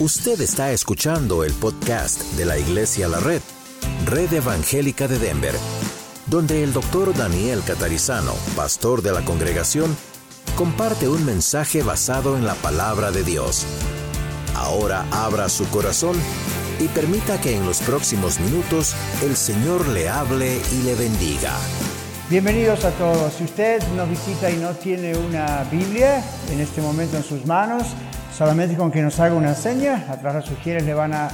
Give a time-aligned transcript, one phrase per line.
[0.00, 3.40] Usted está escuchando el podcast de la Iglesia La Red,
[4.06, 5.54] Red Evangélica de Denver,
[6.26, 9.96] donde el doctor Daniel Catarizano, pastor de la congregación,
[10.56, 13.66] comparte un mensaje basado en la palabra de Dios.
[14.56, 16.16] Ahora abra su corazón
[16.80, 21.52] y permita que en los próximos minutos el Señor le hable y le bendiga.
[22.28, 23.34] Bienvenidos a todos.
[23.34, 26.20] Si usted nos visita y no tiene una Biblia
[26.50, 27.94] en este momento en sus manos,
[28.34, 31.28] solamente con que nos haga una seña, atrás de sus le van a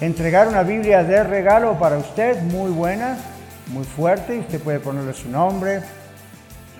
[0.00, 3.18] entregar una Biblia de regalo para usted, muy buena,
[3.72, 5.80] muy fuerte, usted puede ponerle su nombre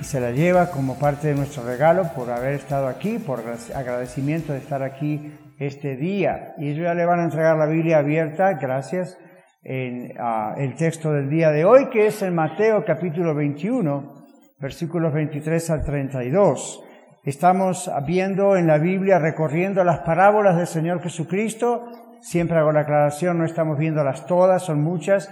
[0.00, 3.42] y se la lleva como parte de nuestro regalo por haber estado aquí, por
[3.74, 6.54] agradecimiento de estar aquí este día.
[6.58, 9.18] Y ellos ya le van a entregar la Biblia abierta, gracias,
[9.64, 14.24] en ah, el texto del día de hoy, que es en Mateo capítulo 21,
[14.60, 16.84] versículos 23 al 32.
[17.24, 21.84] Estamos viendo en la Biblia, recorriendo las parábolas del Señor Jesucristo.
[22.20, 25.30] Siempre hago la aclaración, no estamos viéndolas todas, son muchas,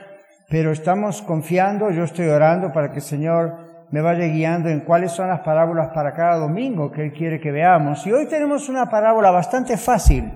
[0.49, 5.13] pero estamos confiando, yo estoy orando para que el Señor me vaya guiando en cuáles
[5.13, 8.05] son las parábolas para cada domingo que Él quiere que veamos.
[8.07, 10.33] Y hoy tenemos una parábola bastante fácil,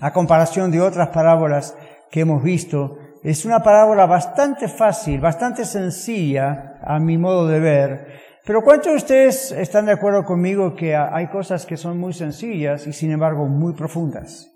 [0.00, 1.76] a comparación de otras parábolas
[2.10, 2.98] que hemos visto.
[3.24, 8.96] Es una parábola bastante fácil, bastante sencilla a mi modo de ver, pero ¿cuántos de
[8.96, 13.46] ustedes están de acuerdo conmigo que hay cosas que son muy sencillas y sin embargo
[13.46, 14.48] muy profundas?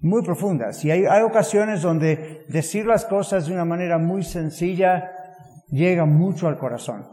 [0.00, 0.84] Muy profundas.
[0.84, 5.12] Y hay, hay ocasiones donde decir las cosas de una manera muy sencilla
[5.68, 7.06] llega mucho al corazón.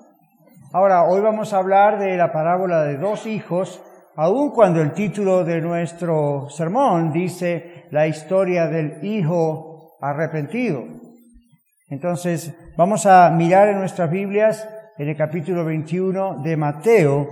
[0.74, 3.80] Ahora, hoy vamos a hablar de la parábola de dos hijos,
[4.16, 10.84] aun cuando el título de nuestro sermón dice la historia del hijo arrepentido.
[11.90, 14.68] Entonces, vamos a mirar en nuestras Biblias
[15.02, 17.28] en el capítulo 21 de Mateo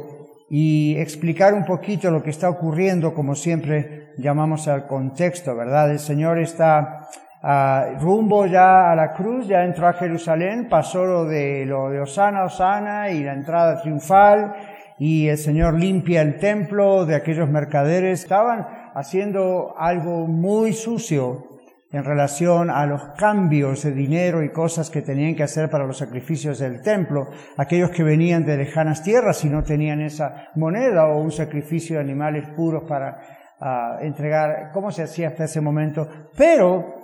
[0.50, 5.92] y explicar un poquito lo que está ocurriendo, como siempre llamamos al contexto, ¿verdad?
[5.92, 7.08] El Señor está
[7.44, 12.00] ah, rumbo ya a la cruz, ya entró a Jerusalén, pasó lo de, lo de
[12.02, 14.56] Osana, Osana y la entrada triunfal,
[14.98, 18.24] y el Señor limpia el templo de aquellos mercaderes.
[18.24, 18.66] Estaban
[18.96, 21.49] haciendo algo muy sucio
[21.92, 25.98] en relación a los cambios de dinero y cosas que tenían que hacer para los
[25.98, 31.20] sacrificios del templo, aquellos que venían de lejanas tierras y no tenían esa moneda o
[31.20, 33.20] un sacrificio de animales puros para
[33.60, 36.08] ah, entregar, ¿cómo se hacía hasta ese momento?
[36.38, 37.00] Pero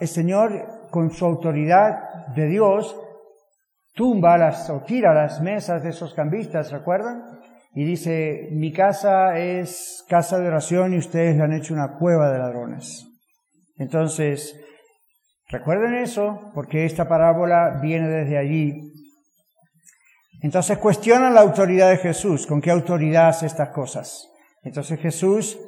[0.00, 2.96] el Señor, con su autoridad de Dios,
[3.94, 7.22] tumba las o tira las mesas de esos cambistas, ¿recuerdan?
[7.74, 12.30] Y dice, mi casa es casa de oración y ustedes le han hecho una cueva
[12.30, 13.11] de ladrones.
[13.82, 14.54] Entonces,
[15.48, 18.92] recuerden eso, porque esta parábola viene desde allí.
[20.40, 24.28] Entonces cuestionan la autoridad de Jesús, con qué autoridad hace estas cosas.
[24.62, 25.58] Entonces Jesús,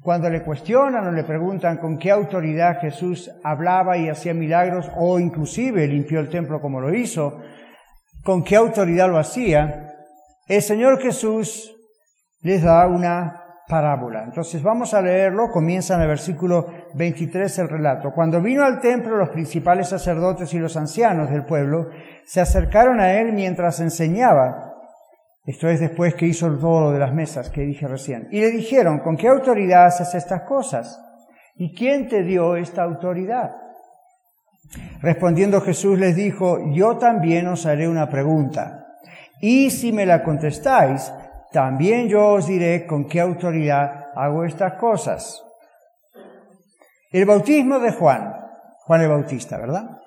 [0.00, 5.20] cuando le cuestionan o le preguntan con qué autoridad Jesús hablaba y hacía milagros, o
[5.20, 7.40] inclusive limpió el templo como lo hizo,
[8.24, 9.94] con qué autoridad lo hacía,
[10.48, 11.72] el Señor Jesús
[12.42, 13.39] les da una
[13.70, 14.24] parábola.
[14.24, 18.12] Entonces vamos a leerlo, comienza en el versículo 23 el relato.
[18.12, 21.88] Cuando vino al templo los principales sacerdotes y los ancianos del pueblo,
[22.26, 24.74] se acercaron a él mientras enseñaba.
[25.46, 28.28] Esto es después que hizo todo lo de las mesas que dije recién.
[28.30, 31.00] Y le dijeron, ¿con qué autoridad haces estas cosas?
[31.54, 33.52] ¿Y quién te dio esta autoridad?
[35.00, 38.86] Respondiendo Jesús les dijo, yo también os haré una pregunta.
[39.40, 41.12] Y si me la contestáis,
[41.52, 45.44] también yo os diré con qué autoridad hago estas cosas.
[47.10, 48.34] El bautismo de Juan,
[48.78, 49.98] Juan el Bautista, ¿verdad?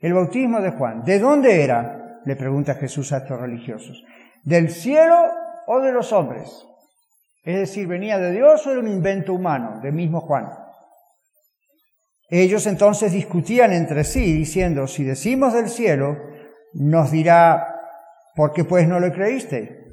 [0.00, 2.20] El bautismo de Juan, ¿de dónde era?
[2.24, 4.04] Le pregunta Jesús a estos religiosos.
[4.42, 5.16] ¿Del cielo
[5.66, 6.66] o de los hombres?
[7.44, 10.48] Es decir, ¿venía de Dios o era un invento humano, del mismo Juan?
[12.28, 16.16] Ellos entonces discutían entre sí, diciendo, si decimos del cielo,
[16.74, 17.68] nos dirá,
[18.34, 19.85] ¿por qué pues no lo creíste?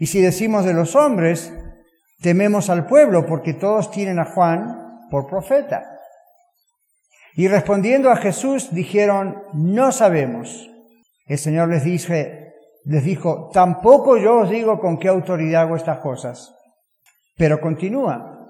[0.00, 1.52] Y si decimos de los hombres,
[2.22, 5.84] tememos al pueblo porque todos tienen a Juan por profeta.
[7.36, 10.70] Y respondiendo a Jesús dijeron, no sabemos.
[11.26, 12.54] El Señor les, dice,
[12.86, 16.56] les dijo, tampoco yo os digo con qué autoridad hago estas cosas.
[17.36, 18.48] Pero continúa.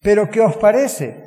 [0.00, 1.24] Pero ¿qué os parece?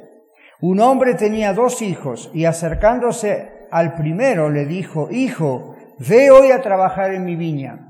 [0.62, 6.64] Un hombre tenía dos hijos y acercándose al primero le dijo, Hijo, ve hoy a
[6.64, 7.89] trabajar en mi viña.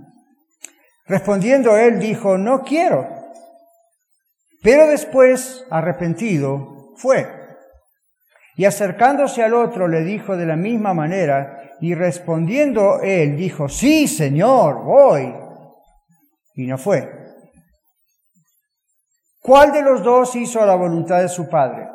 [1.10, 3.10] Respondiendo él dijo, no quiero.
[4.62, 7.28] Pero después, arrepentido, fue.
[8.56, 14.08] Y acercándose al otro le dijo de la misma manera, y respondiendo él dijo, sí,
[14.08, 15.34] Señor, voy.
[16.54, 17.12] Y no fue.
[19.40, 21.88] ¿Cuál de los dos hizo la voluntad de su padre?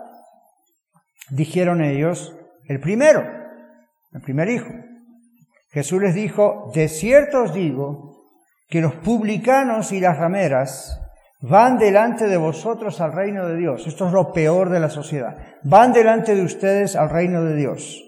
[1.30, 2.34] Dijeron ellos,
[2.66, 3.22] el primero,
[4.12, 4.72] el primer hijo.
[5.70, 8.13] Jesús les dijo, de cierto os digo
[8.68, 11.00] que los publicanos y las rameras
[11.40, 13.86] van delante de vosotros al reino de Dios.
[13.86, 15.36] Esto es lo peor de la sociedad.
[15.62, 18.02] Van delante de ustedes al reino de Dios.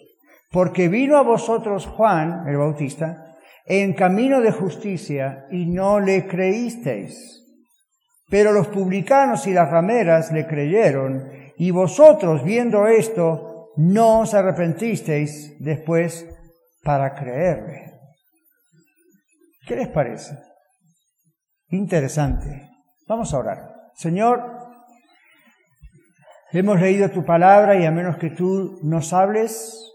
[0.50, 3.36] Porque vino a vosotros Juan, el Bautista,
[3.66, 7.44] en camino de justicia y no le creísteis.
[8.30, 15.56] Pero los publicanos y las rameras le creyeron y vosotros viendo esto no os arrepentisteis
[15.60, 16.26] después
[16.82, 17.92] para creerle.
[19.66, 20.45] ¿Qué les parece?
[21.68, 22.70] Interesante.
[23.08, 23.74] Vamos a orar.
[23.94, 24.42] Señor,
[26.52, 29.92] hemos leído tu palabra y a menos que tú nos hables,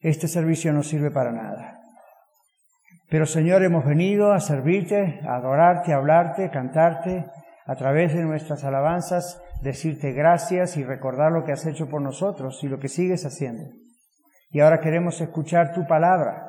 [0.00, 1.78] este servicio no sirve para nada.
[3.10, 7.26] Pero Señor, hemos venido a servirte, a adorarte, a hablarte, cantarte,
[7.66, 12.62] a través de nuestras alabanzas, decirte gracias y recordar lo que has hecho por nosotros
[12.62, 13.64] y lo que sigues haciendo.
[14.50, 16.47] Y ahora queremos escuchar tu palabra.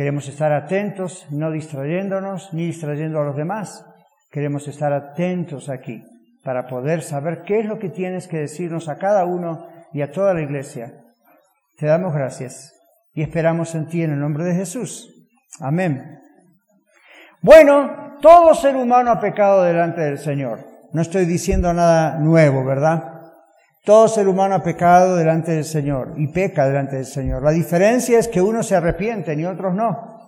[0.00, 3.84] Queremos estar atentos, no distrayéndonos ni distrayendo a los demás.
[4.30, 6.02] Queremos estar atentos aquí
[6.42, 10.10] para poder saber qué es lo que tienes que decirnos a cada uno y a
[10.10, 11.04] toda la iglesia.
[11.76, 12.72] Te damos gracias
[13.12, 15.12] y esperamos en ti en el nombre de Jesús.
[15.60, 16.18] Amén.
[17.42, 20.60] Bueno, todo ser humano ha pecado delante del Señor.
[20.94, 23.19] No estoy diciendo nada nuevo, ¿verdad?
[23.84, 27.42] Todo ser humano ha pecado delante del Señor y peca delante del Señor.
[27.42, 30.18] La diferencia es que unos se arrepienten y otros no.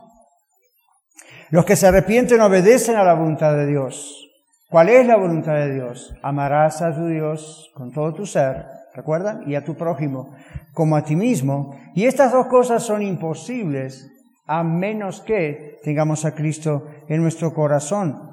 [1.50, 4.30] Los que se arrepienten obedecen a la voluntad de Dios.
[4.70, 6.14] ¿Cuál es la voluntad de Dios?
[6.22, 8.64] Amarás a tu Dios con todo tu ser,
[8.94, 9.42] ¿recuerdan?
[9.46, 10.34] Y a tu prójimo
[10.72, 11.76] como a ti mismo.
[11.94, 14.10] Y estas dos cosas son imposibles
[14.46, 18.30] a menos que tengamos a Cristo en nuestro corazón.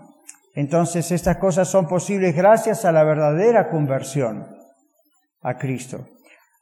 [0.56, 4.59] Entonces estas cosas son posibles gracias a la verdadera conversión
[5.42, 6.08] a Cristo.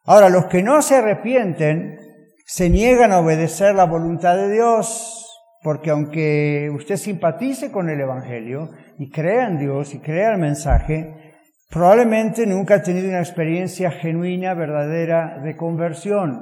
[0.05, 1.99] Ahora, los que no se arrepienten
[2.45, 5.25] se niegan a obedecer la voluntad de Dios,
[5.61, 11.35] porque aunque usted simpatice con el Evangelio y crea en Dios y crea el mensaje,
[11.69, 16.39] probablemente nunca ha tenido una experiencia genuina, verdadera de conversión.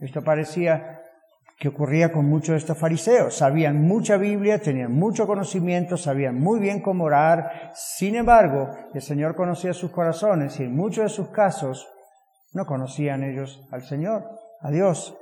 [0.00, 0.93] Esto parecía
[1.58, 3.36] que ocurría con muchos de estos fariseos.
[3.36, 7.72] Sabían mucha Biblia, tenían mucho conocimiento, sabían muy bien cómo orar.
[7.74, 11.88] Sin embargo, el Señor conocía sus corazones y en muchos de sus casos
[12.52, 14.24] no conocían ellos al Señor,
[14.60, 15.16] a Dios.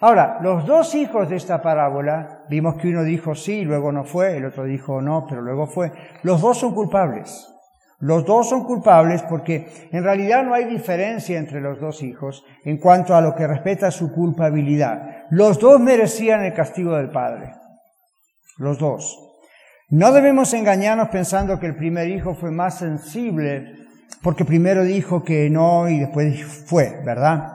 [0.00, 4.36] Ahora, los dos hijos de esta parábola, vimos que uno dijo sí, luego no fue,
[4.36, 5.92] el otro dijo no, pero luego fue.
[6.22, 7.52] Los dos son culpables.
[8.00, 12.78] Los dos son culpables porque en realidad no hay diferencia entre los dos hijos en
[12.78, 15.26] cuanto a lo que respecta a su culpabilidad.
[15.30, 17.54] Los dos merecían el castigo del Padre.
[18.56, 19.18] Los dos.
[19.90, 23.74] No debemos engañarnos pensando que el primer hijo fue más sensible
[24.22, 27.52] porque primero dijo que no y después fue, ¿verdad?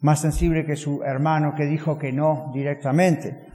[0.00, 3.46] Más sensible que su hermano que dijo que no directamente.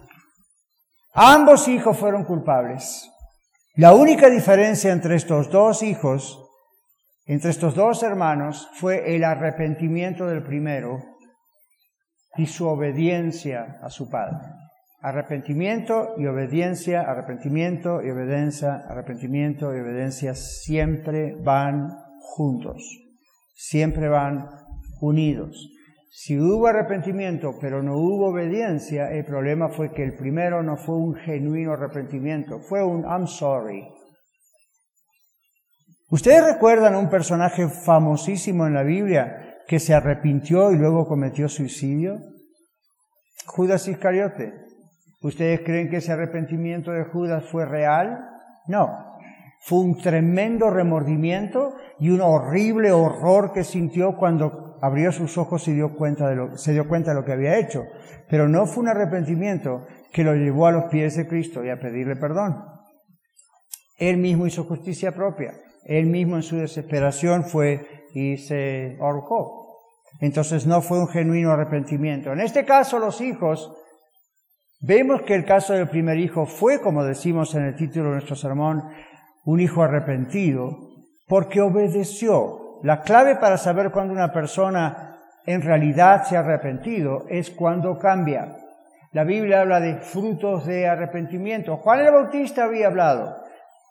[1.14, 3.12] Ambos hijos fueron culpables.
[3.78, 6.42] La única diferencia entre estos dos hijos,
[7.26, 11.04] entre estos dos hermanos, fue el arrepentimiento del primero
[12.38, 14.48] y su obediencia a su padre.
[15.02, 21.90] Arrepentimiento y obediencia, arrepentimiento y obediencia, arrepentimiento y obediencia siempre van
[22.22, 22.82] juntos,
[23.56, 24.52] siempre van
[25.02, 25.70] unidos.
[26.18, 30.96] Si hubo arrepentimiento pero no hubo obediencia, el problema fue que el primero no fue
[30.96, 33.86] un genuino arrepentimiento, fue un I'm sorry.
[36.10, 42.18] ¿Ustedes recuerdan un personaje famosísimo en la Biblia que se arrepintió y luego cometió suicidio?
[43.46, 44.54] Judas Iscariote.
[45.22, 48.26] ¿Ustedes creen que ese arrepentimiento de Judas fue real?
[48.68, 48.88] No.
[49.60, 55.66] Fue un tremendo remordimiento y un horrible horror que sintió cuando abrió sus ojos y
[55.66, 57.84] se dio cuenta de lo que había hecho.
[58.30, 61.80] Pero no fue un arrepentimiento que lo llevó a los pies de Cristo y a
[61.80, 62.64] pedirle perdón.
[63.98, 65.54] Él mismo hizo justicia propia.
[65.86, 69.66] Él mismo en su desesperación fue y se ahorcó.
[70.20, 72.32] Entonces no fue un genuino arrepentimiento.
[72.32, 73.72] En este caso los hijos,
[74.82, 78.36] vemos que el caso del primer hijo fue, como decimos en el título de nuestro
[78.36, 78.84] sermón,
[79.44, 80.78] un hijo arrepentido
[81.28, 87.52] porque obedeció la clave para saber cuando una persona en realidad se ha arrepentido es
[87.52, 88.56] cuando cambia.
[89.12, 91.78] La Biblia habla de frutos de arrepentimiento.
[91.78, 93.38] Juan el Bautista había hablado.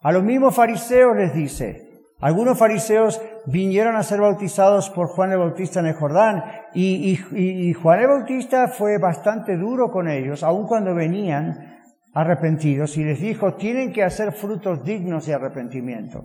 [0.03, 5.39] A los mismos fariseos les dice, algunos fariseos vinieron a ser bautizados por Juan el
[5.39, 10.67] Bautista en el Jordán y, y, Juan el Bautista fue bastante duro con ellos, aun
[10.67, 11.81] cuando venían
[12.13, 16.25] arrepentidos y les dijo, tienen que hacer frutos dignos de arrepentimiento.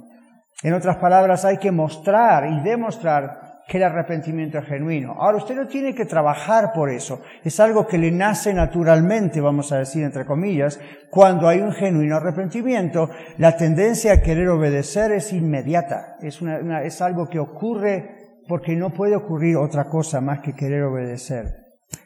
[0.62, 5.14] En otras palabras, hay que mostrar y demostrar que el arrepentimiento es genuino.
[5.14, 7.22] Ahora, usted no tiene que trabajar por eso.
[7.44, 10.80] Es algo que le nace naturalmente, vamos a decir entre comillas,
[11.12, 13.10] cuando hay un genuino arrepentimiento.
[13.38, 16.18] La tendencia a querer obedecer es inmediata.
[16.20, 21.54] Es, algo que ocurre porque no puede ocurrir otra cosa más que querer obedecer.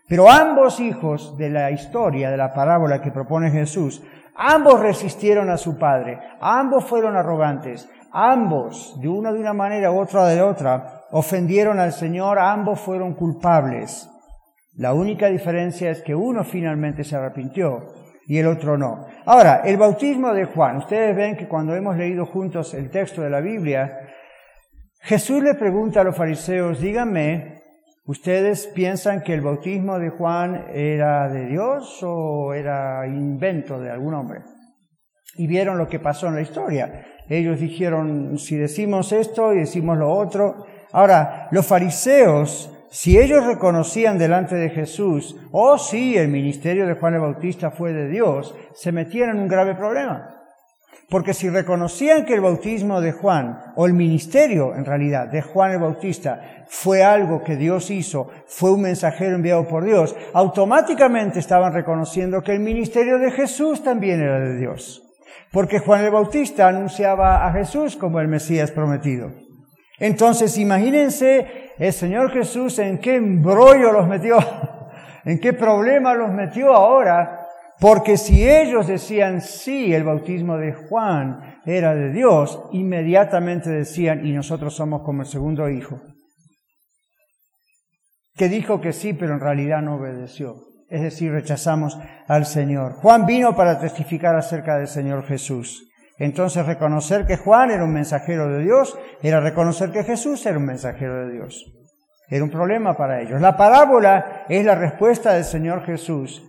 [0.07, 4.03] Pero ambos hijos de la historia, de la parábola que propone Jesús,
[4.35, 9.99] ambos resistieron a su padre, ambos fueron arrogantes, ambos, de una de una manera u
[9.99, 14.09] otra de otra, ofendieron al Señor, ambos fueron culpables.
[14.75, 17.93] La única diferencia es que uno finalmente se arrepintió
[18.25, 19.05] y el otro no.
[19.25, 23.29] Ahora, el bautismo de Juan, ustedes ven que cuando hemos leído juntos el texto de
[23.29, 24.09] la Biblia,
[25.01, 27.61] Jesús le pregunta a los fariseos, díganme,
[28.05, 34.13] ¿ustedes piensan que el bautismo de Juan era de Dios o era invento de algún
[34.13, 34.41] hombre?
[35.35, 37.05] Y vieron lo que pasó en la historia.
[37.29, 44.19] Ellos dijeron, si decimos esto y decimos lo otro, Ahora, los fariseos, si ellos reconocían
[44.19, 48.91] delante de Jesús, oh sí, el ministerio de Juan el Bautista fue de Dios, se
[48.91, 50.29] metían en un grave problema.
[51.09, 55.71] Porque si reconocían que el bautismo de Juan, o el ministerio en realidad de Juan
[55.71, 61.73] el Bautista, fue algo que Dios hizo, fue un mensajero enviado por Dios, automáticamente estaban
[61.73, 65.02] reconociendo que el ministerio de Jesús también era de Dios.
[65.53, 69.31] Porque Juan el Bautista anunciaba a Jesús como el Mesías prometido.
[69.99, 74.37] Entonces, imagínense el Señor Jesús en qué embrollo los metió,
[75.25, 77.45] en qué problema los metió ahora,
[77.79, 84.31] porque si ellos decían sí, el bautismo de Juan era de Dios, inmediatamente decían, y
[84.31, 86.01] nosotros somos como el segundo hijo,
[88.35, 90.72] que dijo que sí, pero en realidad no obedeció.
[90.93, 91.97] Es decir, rechazamos
[92.27, 92.93] al Señor.
[92.93, 95.89] Juan vino para testificar acerca del Señor Jesús.
[96.19, 100.65] Entonces reconocer que Juan era un mensajero de Dios era reconocer que Jesús era un
[100.65, 101.65] mensajero de Dios.
[102.29, 103.41] Era un problema para ellos.
[103.41, 106.43] La parábola es la respuesta del Señor Jesús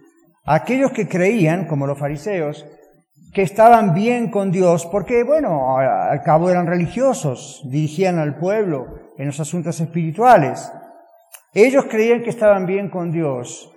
[0.44, 2.66] a aquellos que creían, como los fariseos,
[3.32, 9.28] que estaban bien con Dios, porque, bueno, al cabo eran religiosos, dirigían al pueblo en
[9.28, 10.70] los asuntos espirituales.
[11.54, 13.73] Ellos creían que estaban bien con Dios,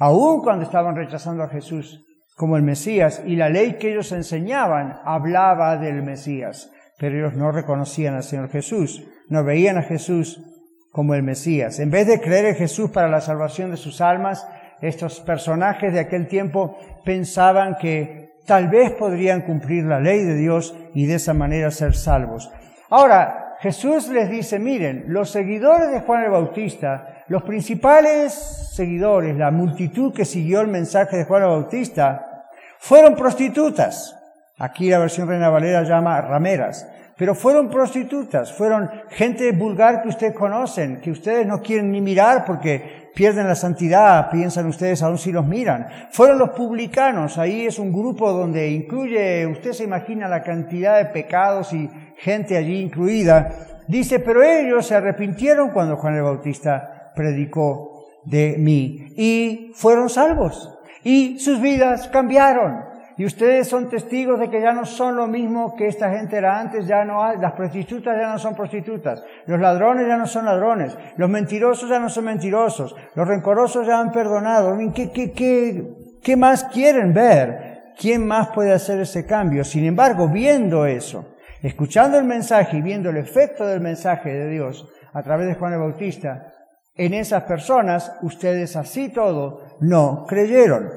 [0.00, 2.04] aun cuando estaban rechazando a Jesús
[2.36, 7.52] como el Mesías y la ley que ellos enseñaban hablaba del Mesías, pero ellos no
[7.52, 10.42] reconocían al Señor Jesús, no veían a Jesús
[10.90, 11.78] como el Mesías.
[11.78, 14.48] En vez de creer en Jesús para la salvación de sus almas,
[14.80, 20.74] estos personajes de aquel tiempo pensaban que tal vez podrían cumplir la ley de Dios
[20.94, 22.50] y de esa manera ser salvos.
[22.88, 28.32] Ahora, Jesús les dice, miren, los seguidores de Juan el Bautista, los principales
[28.72, 32.48] seguidores, la multitud que siguió el mensaje de Juan el Bautista,
[32.80, 34.16] fueron prostitutas.
[34.58, 36.88] Aquí la versión Reina Valera llama rameras.
[37.16, 42.44] Pero fueron prostitutas, fueron gente vulgar que ustedes conocen, que ustedes no quieren ni mirar
[42.44, 45.86] porque pierden la santidad, piensan ustedes aún si los miran.
[46.10, 51.04] Fueron los publicanos, ahí es un grupo donde incluye, usted se imagina la cantidad de
[51.04, 53.52] pecados y gente allí incluida.
[53.86, 60.70] Dice, pero ellos se arrepintieron cuando Juan el Bautista predicó de mí y fueron salvos
[61.04, 62.90] y sus vidas cambiaron.
[63.16, 66.58] Y ustedes son testigos de que ya no son lo mismo que esta gente era
[66.58, 70.46] antes, ya no hay, las prostitutas ya no son prostitutas, los ladrones ya no son
[70.46, 74.74] ladrones, los mentirosos ya no son mentirosos, los rencorosos ya han perdonado.
[74.94, 75.84] ¿Qué, qué, qué,
[76.22, 77.92] qué más quieren ver?
[77.98, 79.64] ¿Quién más puede hacer ese cambio?
[79.64, 84.88] Sin embargo, viendo eso, escuchando el mensaje y viendo el efecto del mensaje de Dios
[85.12, 86.54] a través de Juan el Bautista,
[87.00, 90.92] en esas personas, ustedes así todo no creyeron.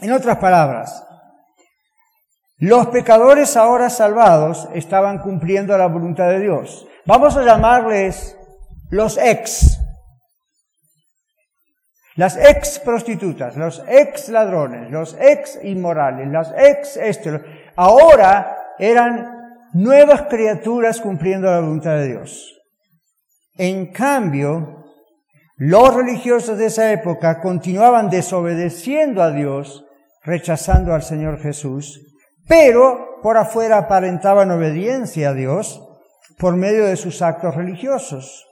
[0.00, 1.04] En otras palabras,
[2.58, 6.86] los pecadores ahora salvados estaban cumpliendo la voluntad de Dios.
[7.04, 8.38] Vamos a llamarles
[8.90, 9.80] los ex.
[12.14, 17.40] Las ex prostitutas, los ex ladrones, los ex inmorales, los ex esto.
[17.74, 22.54] Ahora eran nuevas criaturas cumpliendo la voluntad de Dios.
[23.56, 24.78] En cambio,
[25.60, 29.84] los religiosos de esa época continuaban desobedeciendo a Dios,
[30.22, 32.00] rechazando al Señor Jesús,
[32.46, 35.84] pero por afuera aparentaban obediencia a Dios
[36.38, 38.46] por medio de sus actos religiosos.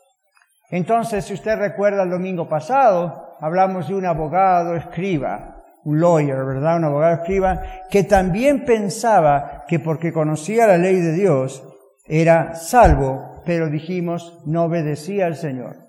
[0.68, 6.78] Entonces, si usted recuerda el domingo pasado, hablamos de un abogado escriba, un lawyer, ¿verdad?
[6.78, 11.62] Un abogado escriba, que también pensaba que porque conocía la ley de Dios
[12.04, 15.85] era salvo, pero dijimos, no obedecía al Señor.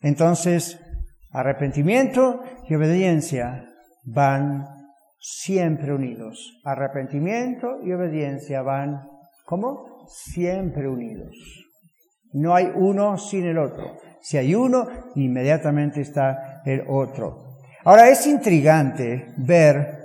[0.00, 0.80] Entonces,
[1.30, 3.66] arrepentimiento y obediencia
[4.04, 4.66] van
[5.18, 6.60] siempre unidos.
[6.64, 9.02] Arrepentimiento y obediencia van,
[9.44, 10.06] ¿cómo?
[10.08, 11.36] Siempre unidos.
[12.32, 13.98] No hay uno sin el otro.
[14.22, 17.56] Si hay uno, inmediatamente está el otro.
[17.84, 19.99] Ahora es intrigante ver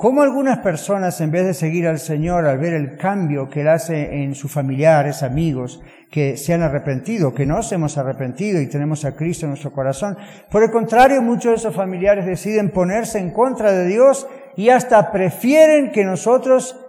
[0.00, 3.68] cómo algunas personas, en vez de seguir al Señor, al ver el cambio que Él
[3.68, 9.04] hace en sus familiares, amigos, que se han arrepentido, que nos hemos arrepentido y tenemos
[9.04, 10.16] a Cristo en nuestro corazón,
[10.50, 14.26] por el contrario, muchos de esos familiares deciden ponerse en contra de Dios
[14.56, 16.80] y hasta prefieren que nosotros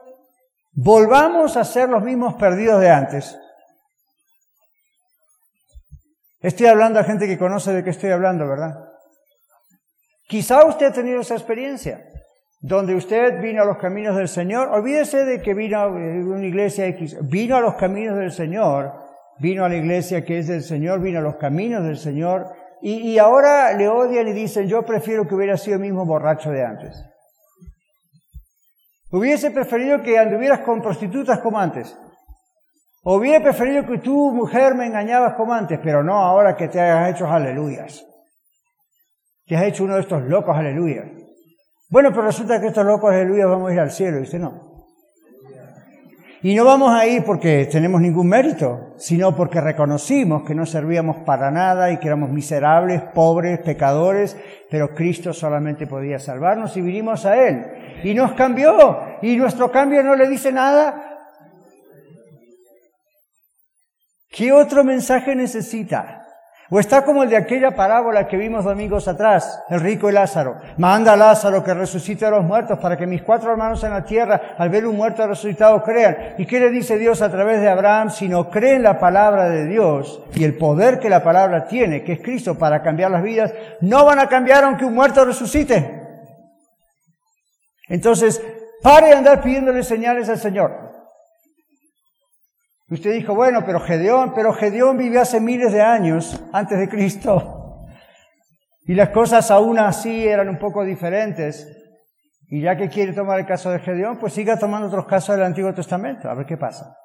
[0.72, 3.38] volvamos a ser los mismos perdidos de antes.
[6.40, 8.86] Estoy hablando a gente que conoce de qué estoy hablando, ¿verdad?
[10.30, 12.06] Quizá usted ha tenido esa experiencia,
[12.62, 14.70] donde usted vino a los caminos del Señor.
[14.70, 18.94] Olvídese de que vino a una iglesia X, vino a los caminos del Señor,
[19.40, 22.48] vino a la iglesia que es del Señor, vino a los caminos del Señor,
[22.84, 26.66] y, ahora le odian y dicen, yo prefiero que hubiera sido el mismo borracho de
[26.66, 27.06] antes.
[29.12, 31.96] Hubiese preferido que anduvieras con prostitutas como antes.
[33.04, 37.16] Hubiera preferido que tú, mujer, me engañabas como antes, pero no ahora que te hayas
[37.16, 38.04] hecho aleluyas.
[39.46, 41.21] Que has hecho uno de estos locos aleluyas.
[41.92, 44.22] Bueno, pero resulta que estos locos aleluyas vamos a ir al cielo.
[44.22, 44.72] Dice, no.
[46.42, 51.18] Y no vamos a ir porque tenemos ningún mérito, sino porque reconocimos que no servíamos
[51.18, 54.36] para nada y que éramos miserables, pobres, pecadores,
[54.70, 57.66] pero Cristo solamente podía salvarnos y vinimos a Él.
[58.04, 59.00] Y nos cambió.
[59.22, 61.10] Y nuestro cambio no le dice nada.
[64.30, 66.21] ¿Qué otro mensaje necesita?
[66.74, 70.56] O está como el de aquella parábola que vimos domingos atrás, el rico y Lázaro.
[70.78, 74.06] Manda a Lázaro que resucite a los muertos para que mis cuatro hermanos en la
[74.06, 76.36] tierra, al ver un muerto resucitado, crean.
[76.38, 78.10] ¿Y qué le dice Dios a través de Abraham?
[78.10, 82.14] Si no creen la palabra de Dios y el poder que la palabra tiene, que
[82.14, 86.00] es Cristo para cambiar las vidas, no van a cambiar aunque un muerto resucite.
[87.90, 88.42] Entonces,
[88.82, 90.91] pare de andar pidiéndole señales al Señor.
[92.92, 97.88] Usted dijo, bueno, pero Gedeón, pero Gedeón vivió hace miles de años antes de Cristo.
[98.86, 101.66] Y las cosas aún así eran un poco diferentes.
[102.50, 105.46] Y ya que quiere tomar el caso de Gedeón, pues siga tomando otros casos del
[105.46, 106.98] Antiguo Testamento, a ver qué pasa.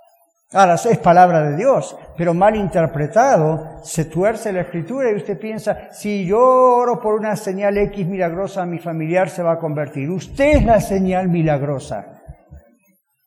[0.53, 5.93] Ahora, es palabra de Dios, pero mal interpretado, se tuerce la escritura y usted piensa,
[5.93, 10.11] si yo oro por una señal X milagrosa, mi familiar se va a convertir.
[10.11, 12.16] Usted es la señal milagrosa.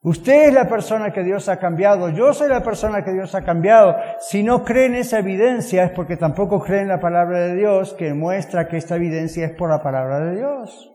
[0.01, 3.43] Usted es la persona que Dios ha cambiado, yo soy la persona que Dios ha
[3.43, 3.97] cambiado.
[4.21, 8.69] Si no creen esa evidencia es porque tampoco creen la palabra de Dios que muestra
[8.69, 10.89] que esta evidencia es por la palabra de Dios.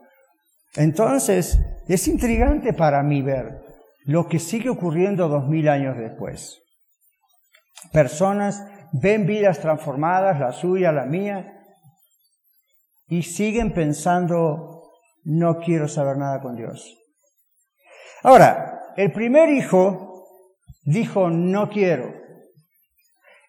[0.77, 3.61] Entonces, es intrigante para mí ver
[4.07, 6.63] lo que sigue ocurriendo dos mil años después.
[7.93, 11.61] Personas ven vidas transformadas, la suya, la mía,
[13.07, 14.93] y siguen pensando,
[15.25, 16.99] no quiero saber nada con Dios.
[18.23, 20.27] Ahora, el primer hijo
[20.85, 22.13] dijo, no quiero.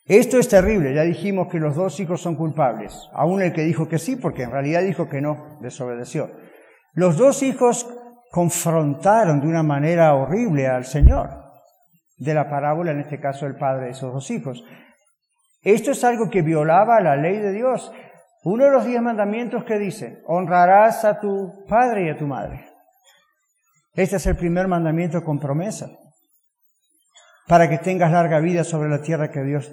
[0.05, 3.89] Esto es terrible, ya dijimos que los dos hijos son culpables, aún el que dijo
[3.89, 6.29] que sí, porque en realidad dijo que no, desobedeció.
[6.93, 7.89] Los dos hijos
[8.29, 11.29] confrontaron de una manera horrible al Señor,
[12.17, 14.63] de la parábola, en este caso el padre de esos dos hijos.
[15.63, 17.91] Esto es algo que violaba la ley de Dios.
[18.43, 22.63] Uno de los diez mandamientos que dice, honrarás a tu padre y a tu madre.
[23.95, 25.89] Este es el primer mandamiento con promesa.
[27.47, 29.71] Para que tengas larga vida sobre la tierra que Dios,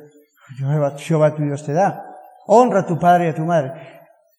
[0.98, 2.04] Jehová, tu Dios te da.
[2.46, 3.72] Honra a tu padre y a tu madre.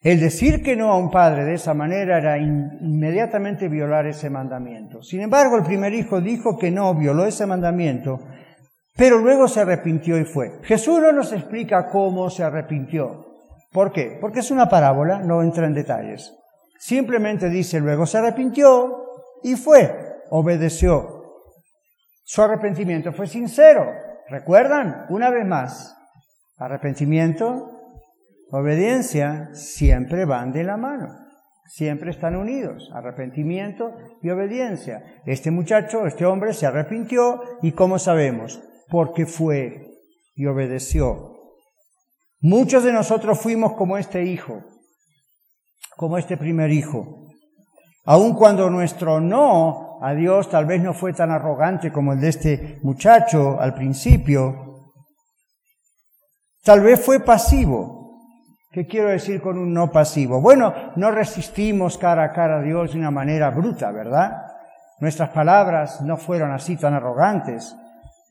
[0.02, 5.02] El decir que no a un padre de esa manera era inmediatamente violar ese mandamiento.
[5.02, 8.20] Sin embargo, el primer hijo dijo que no, violó ese mandamiento,
[8.96, 10.60] pero luego se arrepintió y fue.
[10.64, 13.26] Jesús no nos explica cómo se arrepintió.
[13.72, 14.18] ¿Por qué?
[14.20, 16.34] Porque es una parábola, no entra en detalles.
[16.78, 19.03] Simplemente dice, luego se arrepintió,
[19.44, 19.94] y fue,
[20.30, 21.24] obedeció.
[22.24, 23.86] Su arrepentimiento fue sincero.
[24.30, 25.06] ¿Recuerdan?
[25.10, 25.96] Una vez más,
[26.58, 27.70] arrepentimiento,
[28.52, 31.10] obediencia siempre van de la mano.
[31.66, 35.22] Siempre están unidos, arrepentimiento y obediencia.
[35.26, 38.62] Este muchacho, este hombre se arrepintió y ¿cómo sabemos?
[38.90, 39.88] Porque fue
[40.36, 41.34] y obedeció.
[42.40, 44.64] Muchos de nosotros fuimos como este hijo,
[45.96, 47.23] como este primer hijo.
[48.06, 52.30] Aun cuando nuestro no a Dios tal vez no fue tan arrogante como el de
[52.30, 54.92] este muchacho al principio,
[56.64, 58.02] tal vez fue pasivo.
[58.72, 60.42] ¿Qué quiero decir con un no pasivo?
[60.42, 64.48] Bueno, no resistimos cara a cara a Dios de una manera bruta, ¿verdad?
[65.00, 67.76] Nuestras palabras no fueron así tan arrogantes.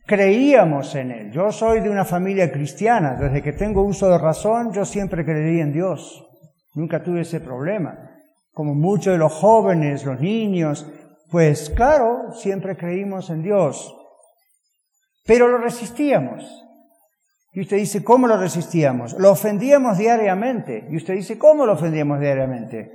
[0.05, 1.31] Creíamos en Él.
[1.31, 3.15] Yo soy de una familia cristiana.
[3.15, 6.27] Desde que tengo uso de razón, yo siempre creí en Dios.
[6.75, 8.12] Nunca tuve ese problema.
[8.53, 10.87] Como muchos de los jóvenes, los niños,
[11.31, 13.95] pues claro, siempre creímos en Dios,
[15.25, 16.45] pero lo resistíamos.
[17.55, 19.15] Y usted dice, ¿cómo lo resistíamos?
[19.19, 20.87] Lo ofendíamos diariamente.
[20.91, 22.93] Y usted dice, ¿cómo lo ofendíamos diariamente?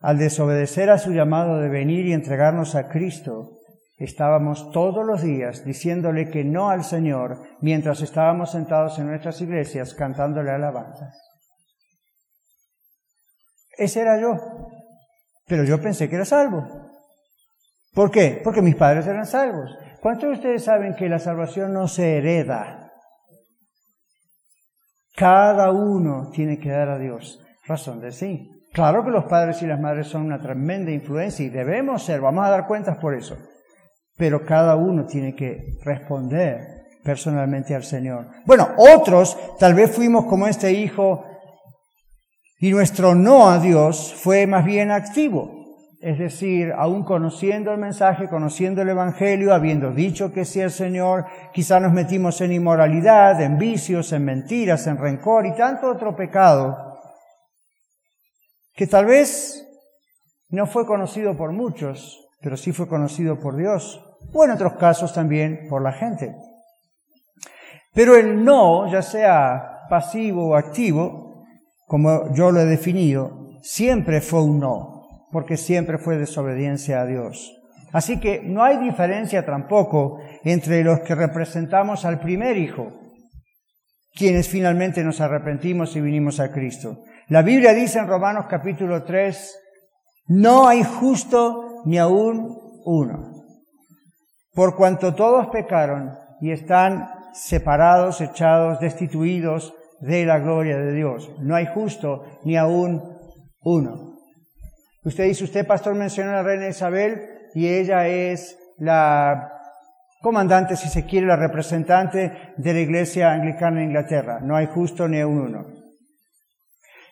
[0.00, 3.58] Al desobedecer a su llamado de venir y entregarnos a Cristo,
[3.96, 9.94] estábamos todos los días diciéndole que no al Señor mientras estábamos sentados en nuestras iglesias
[9.94, 11.27] cantándole alabanzas.
[13.78, 14.36] Ese era yo.
[15.46, 16.66] Pero yo pensé que era salvo.
[17.94, 18.40] ¿Por qué?
[18.44, 19.70] Porque mis padres eran salvos.
[20.02, 22.92] ¿Cuántos de ustedes saben que la salvación no se hereda?
[25.16, 28.50] Cada uno tiene que dar a Dios razón de sí.
[28.72, 32.46] Claro que los padres y las madres son una tremenda influencia y debemos ser, vamos
[32.46, 33.36] a dar cuentas por eso.
[34.16, 38.26] Pero cada uno tiene que responder personalmente al Señor.
[38.44, 41.24] Bueno, otros tal vez fuimos como este hijo
[42.58, 45.58] y nuestro no a Dios fue más bien activo.
[46.00, 51.26] Es decir, aún conociendo el mensaje, conociendo el Evangelio, habiendo dicho que sí el Señor,
[51.52, 56.76] quizá nos metimos en inmoralidad, en vicios, en mentiras, en rencor y tanto otro pecado,
[58.74, 59.66] que tal vez
[60.50, 64.00] no fue conocido por muchos, pero sí fue conocido por Dios,
[64.32, 66.34] o en otros casos también por la gente.
[67.92, 71.27] Pero el no, ya sea pasivo o activo,
[71.88, 74.98] como yo lo he definido, siempre fue un no
[75.32, 77.54] porque siempre fue desobediencia a Dios.
[77.92, 82.92] Así que no hay diferencia tampoco entre los que representamos al primer hijo,
[84.14, 87.04] quienes finalmente nos arrepentimos y vinimos a Cristo.
[87.28, 89.58] La Biblia dice en Romanos capítulo 3,
[90.28, 93.32] no hay justo ni aún uno,
[94.52, 101.30] por cuanto todos pecaron y están separados, echados, destituidos de la gloria de Dios.
[101.40, 103.02] No hay justo ni aún
[103.62, 104.18] uno.
[105.04, 107.22] Usted dice, usted pastor mencionó a la reina Isabel
[107.54, 109.52] y ella es la
[110.20, 114.40] comandante, si se quiere, la representante de la iglesia anglicana en Inglaterra.
[114.42, 115.66] No hay justo ni un uno.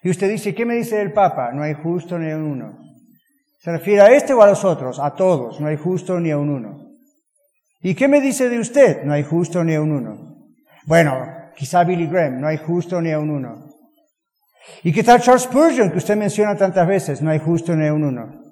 [0.02, 1.52] Y usted dice, ¿qué me dice del Papa?
[1.52, 2.78] No hay justo ni un uno.
[3.58, 5.00] ¿Se refiere a este o a los otros?
[5.00, 5.60] A todos.
[5.60, 6.86] No hay justo ni un uno.
[7.80, 9.02] ¿Y qué me dice de usted?
[9.04, 10.36] No hay justo ni un uno.
[10.86, 13.64] Bueno, quizá Billy Graham, no hay justo ni un uno.
[14.82, 17.22] ¿Y tal Charles Spurgeon, que usted menciona tantas veces?
[17.22, 18.42] No hay justo ni un uno.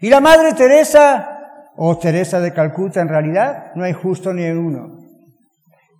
[0.00, 3.72] ¿Y la Madre Teresa, o Teresa de Calcuta en realidad?
[3.74, 4.98] No hay justo ni uno.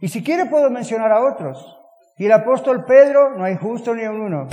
[0.01, 1.77] Y si quiere puedo mencionar a otros.
[2.19, 4.49] Y el apóstol Pedro, no hay justo ni un uno.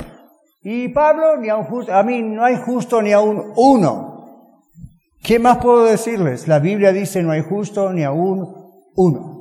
[0.62, 4.14] Y Pablo, ni a un justo, a mí no hay justo ni a un uno.
[5.22, 6.48] ¿Qué más puedo decirles?
[6.48, 8.46] La Biblia dice no hay justo ni a un
[8.94, 9.33] uno.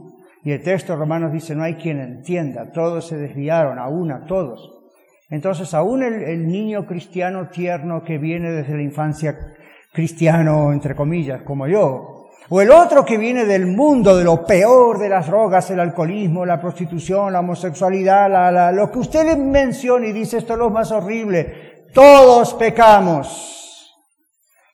[0.43, 4.84] Y el texto romano dice, no hay quien entienda, todos se desviaron, aún a todos.
[5.29, 9.56] Entonces, aún el, niño cristiano tierno que viene desde la infancia
[9.93, 14.99] cristiano, entre comillas, como yo, o el otro que viene del mundo, de lo peor
[14.99, 20.06] de las drogas, el alcoholismo, la prostitución, la homosexualidad, la, lo que usted le menciona
[20.08, 23.62] y dice esto es lo más horrible, todos pecamos.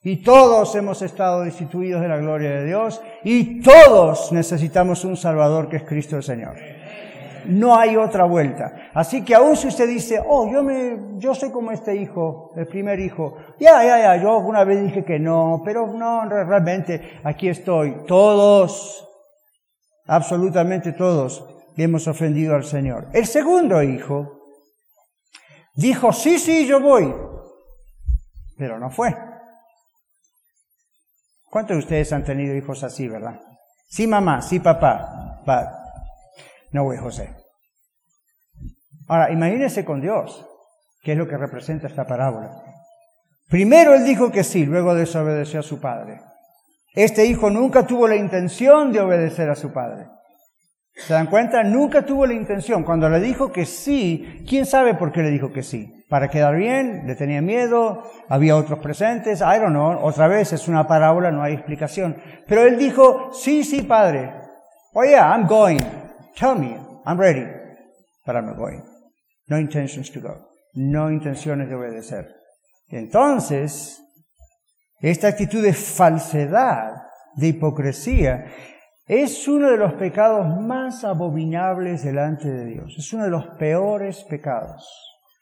[0.10, 5.70] Y todos hemos estado destituidos de la gloria de Dios y todos necesitamos un Salvador
[5.70, 6.56] que es Cristo el Señor.
[7.46, 8.90] No hay otra vuelta.
[8.96, 12.66] Así que aún si usted dice, oh, yo me, yo soy como este hijo, el
[12.66, 13.38] primer hijo.
[13.60, 17.98] Ya, ya, ya, yo alguna vez dije que no, pero no, realmente aquí estoy.
[18.08, 19.08] Todos,
[20.08, 21.46] absolutamente todos,
[21.78, 23.10] hemos ofendido al Señor.
[23.14, 24.40] El segundo hijo
[25.76, 27.14] dijo, sí, sí, yo voy,
[28.58, 29.29] pero no fue.
[31.50, 33.40] ¿Cuántos de ustedes han tenido hijos así, verdad?
[33.88, 35.42] Sí, mamá, sí, papá.
[36.72, 37.36] no voy, José.
[39.08, 40.46] Ahora, imagínense con Dios,
[41.02, 42.52] qué es lo que representa esta parábola.
[43.50, 46.22] Primero él dijo que sí, luego desobedeció a su padre.
[46.94, 50.08] Este hijo nunca tuvo la intención de obedecer a su padre.
[51.06, 51.64] ¿Se dan cuenta?
[51.64, 52.84] Nunca tuvo la intención.
[52.84, 56.00] Cuando le dijo que sí, ¿quién sabe por qué le dijo que sí?
[56.10, 60.68] para quedar bien, le tenía miedo, había otros presentes, I don't know, otra vez es
[60.68, 62.18] una parábola, no hay explicación.
[62.48, 64.34] Pero él dijo, sí, sí, padre.
[64.94, 65.78] Oh yeah, I'm going.
[66.36, 67.46] Tell me, I'm ready.
[68.26, 68.84] But I'm not going.
[69.48, 70.50] No intentions to go.
[70.74, 72.28] No intenciones de obedecer.
[72.88, 74.02] Entonces,
[75.00, 77.04] esta actitud de falsedad,
[77.36, 78.46] de hipocresía,
[79.10, 82.94] es uno de los pecados más abominables delante de Dios.
[82.96, 84.88] Es uno de los peores pecados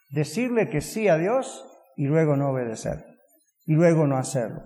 [0.10, 1.66] decirle que sí a Dios
[1.98, 3.04] y luego no obedecer,
[3.66, 4.62] y luego no hacerlo.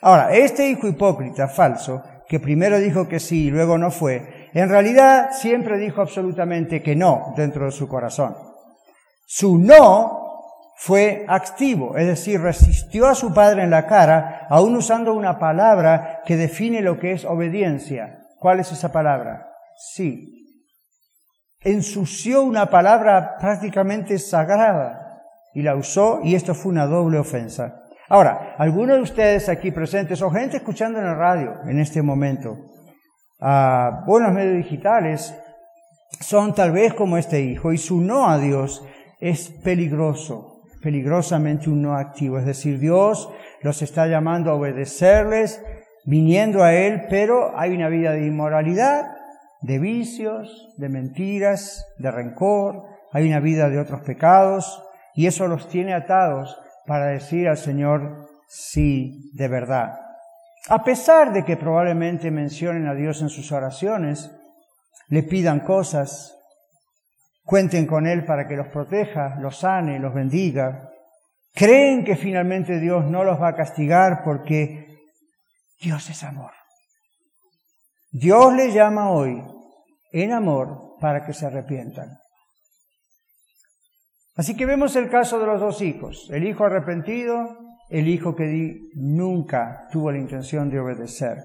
[0.00, 4.70] Ahora, este hijo hipócrita falso, que primero dijo que sí y luego no fue, en
[4.70, 8.34] realidad siempre dijo absolutamente que no dentro de su corazón.
[9.26, 10.20] Su no
[10.76, 16.22] fue activo, es decir, resistió a su padre en la cara, aún usando una palabra
[16.24, 18.19] que define lo que es obediencia.
[18.40, 19.52] ¿Cuál es esa palabra?
[19.76, 20.64] Sí.
[21.60, 25.20] Ensució una palabra prácticamente sagrada
[25.52, 27.82] y la usó y esto fue una doble ofensa.
[28.08, 32.56] Ahora, algunos de ustedes aquí presentes o gente escuchando en la radio en este momento,
[33.40, 35.34] a buenos medios digitales,
[36.18, 38.82] son tal vez como este hijo y su no a Dios
[39.20, 42.38] es peligroso, peligrosamente un no activo.
[42.38, 45.62] Es decir, Dios los está llamando a obedecerles,
[46.10, 49.16] viniendo a Él, pero hay una vida de inmoralidad,
[49.62, 54.82] de vicios, de mentiras, de rencor, hay una vida de otros pecados
[55.14, 60.00] y eso los tiene atados para decir al Señor sí de verdad.
[60.68, 64.36] A pesar de que probablemente mencionen a Dios en sus oraciones,
[65.08, 66.36] le pidan cosas,
[67.44, 70.90] cuenten con Él para que los proteja, los sane, los bendiga,
[71.54, 74.89] creen que finalmente Dios no los va a castigar porque
[75.80, 76.52] Dios es amor.
[78.12, 79.42] Dios les llama hoy
[80.12, 82.18] en amor para que se arrepientan.
[84.36, 88.80] Así que vemos el caso de los dos hijos, el hijo arrepentido, el hijo que
[88.94, 91.38] nunca tuvo la intención de obedecer.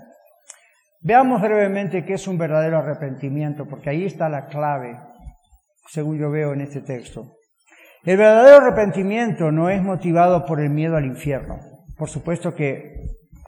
[1.02, 4.98] Veamos brevemente qué es un verdadero arrepentimiento, porque ahí está la clave,
[5.90, 7.38] según yo veo en este texto.
[8.04, 11.60] El verdadero arrepentimiento no es motivado por el miedo al infierno.
[11.98, 12.95] Por supuesto que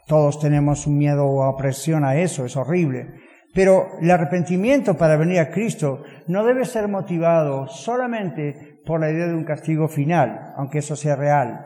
[0.08, 3.22] todos tenemos un miedo o opresión a eso, es horrible.
[3.54, 9.28] Pero el arrepentimiento para venir a Cristo no debe ser motivado solamente por la idea
[9.28, 11.66] de un castigo final, aunque eso sea real.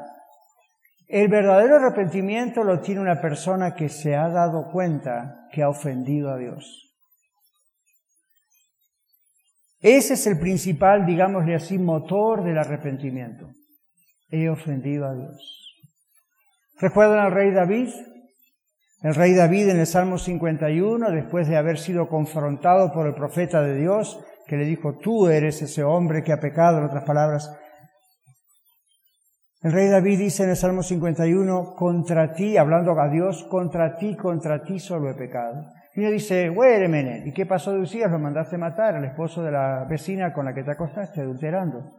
[1.07, 6.31] El verdadero arrepentimiento lo tiene una persona que se ha dado cuenta que ha ofendido
[6.31, 6.87] a Dios.
[9.81, 13.49] Ese es el principal, digámosle así, motor del arrepentimiento.
[14.29, 15.81] He ofendido a Dios.
[16.79, 17.89] ¿Recuerdan al rey David?
[19.01, 23.61] El rey David en el Salmo 51, después de haber sido confrontado por el profeta
[23.61, 27.51] de Dios, que le dijo, tú eres ese hombre que ha pecado, en otras palabras.
[29.63, 34.15] El rey David dice en el Salmo 51, contra ti, hablando a Dios, contra ti,
[34.15, 35.65] contra ti solo he pecado.
[35.95, 38.11] Y uno dice, güey, ¿y qué pasó de Usías?
[38.11, 41.91] Lo mandaste matar al esposo de la vecina con la que te acostaste, adulterando.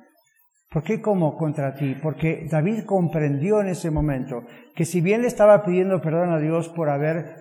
[0.73, 1.95] ¿Por qué como contra ti?
[2.03, 6.71] Porque David comprendió en ese momento que si bien le estaba pidiendo perdón a Dios
[6.71, 7.37] por haber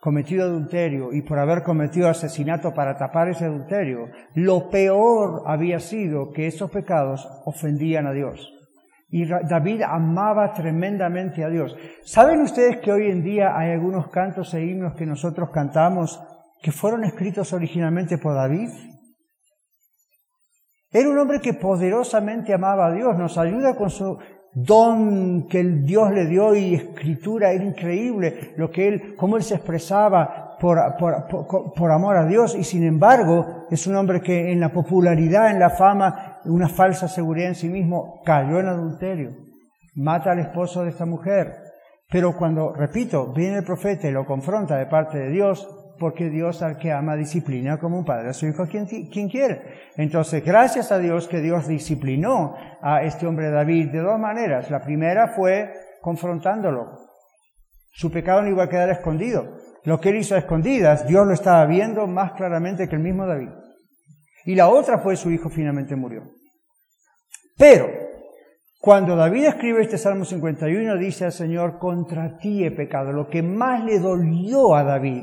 [0.00, 6.32] cometido adulterio y por haber cometido asesinato para tapar ese adulterio, lo peor había sido
[6.32, 8.52] que esos pecados ofendían a Dios.
[9.10, 11.76] Y David amaba tremendamente a Dios.
[12.02, 16.20] ¿Saben ustedes que hoy en día hay algunos cantos e himnos que nosotros cantamos
[16.60, 18.70] que fueron escritos originalmente por David?
[20.92, 24.18] Era un hombre que poderosamente amaba a Dios, nos ayuda con su
[24.54, 29.42] don que el Dios le dio y escritura, era increíble lo que él, cómo él
[29.42, 30.78] se expresaba por,
[31.74, 35.58] por, amor a Dios y sin embargo es un hombre que en la popularidad, en
[35.58, 39.30] la fama, una falsa seguridad en sí mismo, cayó en adulterio,
[39.94, 41.56] mata al esposo de esta mujer.
[42.10, 45.66] Pero cuando, repito, viene el profeta y lo confronta de parte de Dios,
[46.02, 49.62] porque Dios al que ama disciplina como un padre a su hijo quien, quiere.
[49.96, 54.68] Entonces, gracias a Dios que Dios disciplinó a este hombre David de dos maneras.
[54.68, 56.98] La primera fue confrontándolo.
[57.92, 59.58] Su pecado no iba a quedar escondido.
[59.84, 63.24] Lo que él hizo a escondidas, Dios lo estaba viendo más claramente que el mismo
[63.24, 63.50] David.
[64.44, 66.24] Y la otra fue su hijo finalmente murió.
[67.56, 67.86] Pero,
[68.80, 73.12] cuando David escribe este Salmo 51, dice al Señor, contra ti he pecado.
[73.12, 75.22] Lo que más le dolió a David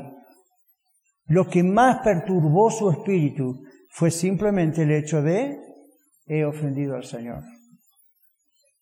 [1.30, 5.60] lo que más perturbó su espíritu fue simplemente el hecho de
[6.26, 7.44] he ofendido al Señor.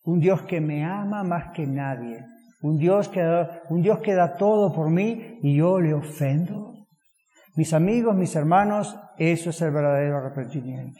[0.03, 2.25] Un Dios que me ama más que nadie.
[2.63, 6.73] Un Dios que, da, un Dios que da todo por mí y yo le ofendo.
[7.55, 10.99] Mis amigos, mis hermanos, eso es el verdadero arrepentimiento.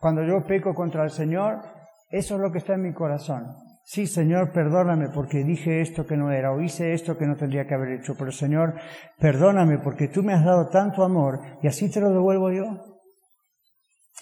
[0.00, 1.60] Cuando yo peco contra el Señor,
[2.08, 3.44] eso es lo que está en mi corazón.
[3.88, 7.68] Sí, Señor, perdóname porque dije esto que no era o hice esto que no tendría
[7.68, 8.74] que haber hecho, pero Señor,
[9.20, 12.66] perdóname porque tú me has dado tanto amor y así te lo devuelvo yo,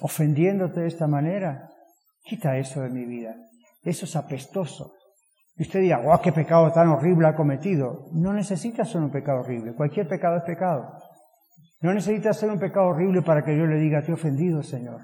[0.03, 1.70] ofendiéndote de esta manera.
[2.24, 3.37] Quita eso de mi vida.
[3.83, 4.92] Eso es apestoso.
[5.57, 8.11] Y usted dirá, guau, qué pecado tan horrible ha cometido.
[8.12, 9.72] No necesita ser un pecado horrible.
[9.74, 10.92] Cualquier pecado es pecado.
[11.81, 15.00] No necesita ser un pecado horrible para que yo le diga, te he ofendido, Señor.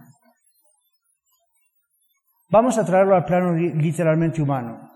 [2.50, 4.90] Vamos a traerlo al plano literalmente humano.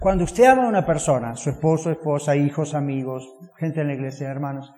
[0.00, 4.28] Cuando usted ama a una persona, su esposo, esposa, hijos, amigos, gente en la iglesia,
[4.28, 4.72] hermanos,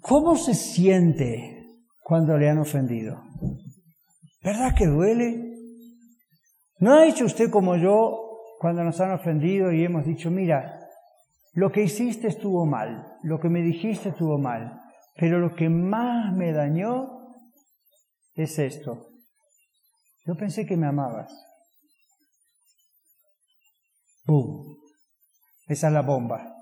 [0.00, 1.66] ¿cómo se siente
[2.02, 3.22] cuando le han ofendido?
[4.42, 5.54] ¿Verdad que duele?
[6.78, 8.18] ¿No ha hecho usted como yo
[8.58, 10.80] cuando nos han ofendido y hemos dicho, mira,
[11.52, 14.80] lo que hiciste estuvo mal, lo que me dijiste estuvo mal,
[15.16, 17.18] pero lo que más me dañó
[18.34, 19.13] es esto.
[20.26, 21.32] Yo pensé que me amabas.
[24.26, 24.76] ¡Bum!
[25.68, 26.54] Esa es la bomba.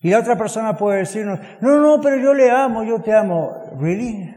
[0.00, 3.50] Y la otra persona puede decirnos, no, no, pero yo le amo, yo te amo.
[3.78, 4.34] ¿Really?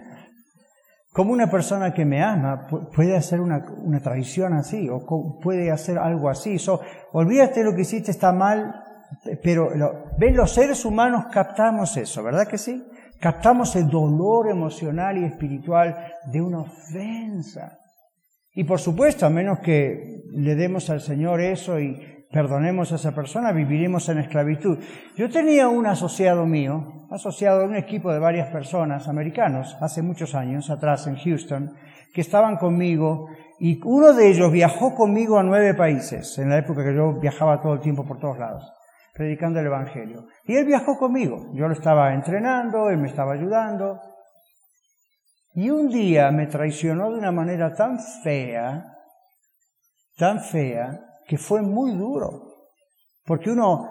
[1.11, 4.87] ¿Cómo una persona que me ama puede hacer una, una traición así?
[4.89, 6.59] ¿O puede hacer algo así?
[6.59, 6.79] So,
[7.11, 8.73] olvídate lo que hiciste está mal,
[9.41, 9.71] pero
[10.17, 12.85] ven, los seres humanos captamos eso, ¿verdad que sí?
[13.19, 17.79] Captamos el dolor emocional y espiritual de una ofensa.
[18.57, 23.13] Y por supuesto, a menos que le demos al Señor eso y perdonemos a esa
[23.13, 24.79] persona, viviremos en esclavitud.
[25.15, 30.33] Yo tenía un asociado mío, asociado a un equipo de varias personas americanos, hace muchos
[30.33, 31.71] años atrás en Houston,
[32.11, 33.27] que estaban conmigo
[33.59, 37.61] y uno de ellos viajó conmigo a nueve países, en la época que yo viajaba
[37.61, 38.73] todo el tiempo por todos lados,
[39.13, 40.25] predicando el Evangelio.
[40.45, 43.99] Y él viajó conmigo, yo lo estaba entrenando, él me estaba ayudando.
[45.57, 48.93] Y un día me traicionó de una manera tan fea,
[50.15, 52.43] tan fea, que fue muy duro.
[53.25, 53.89] Porque uno,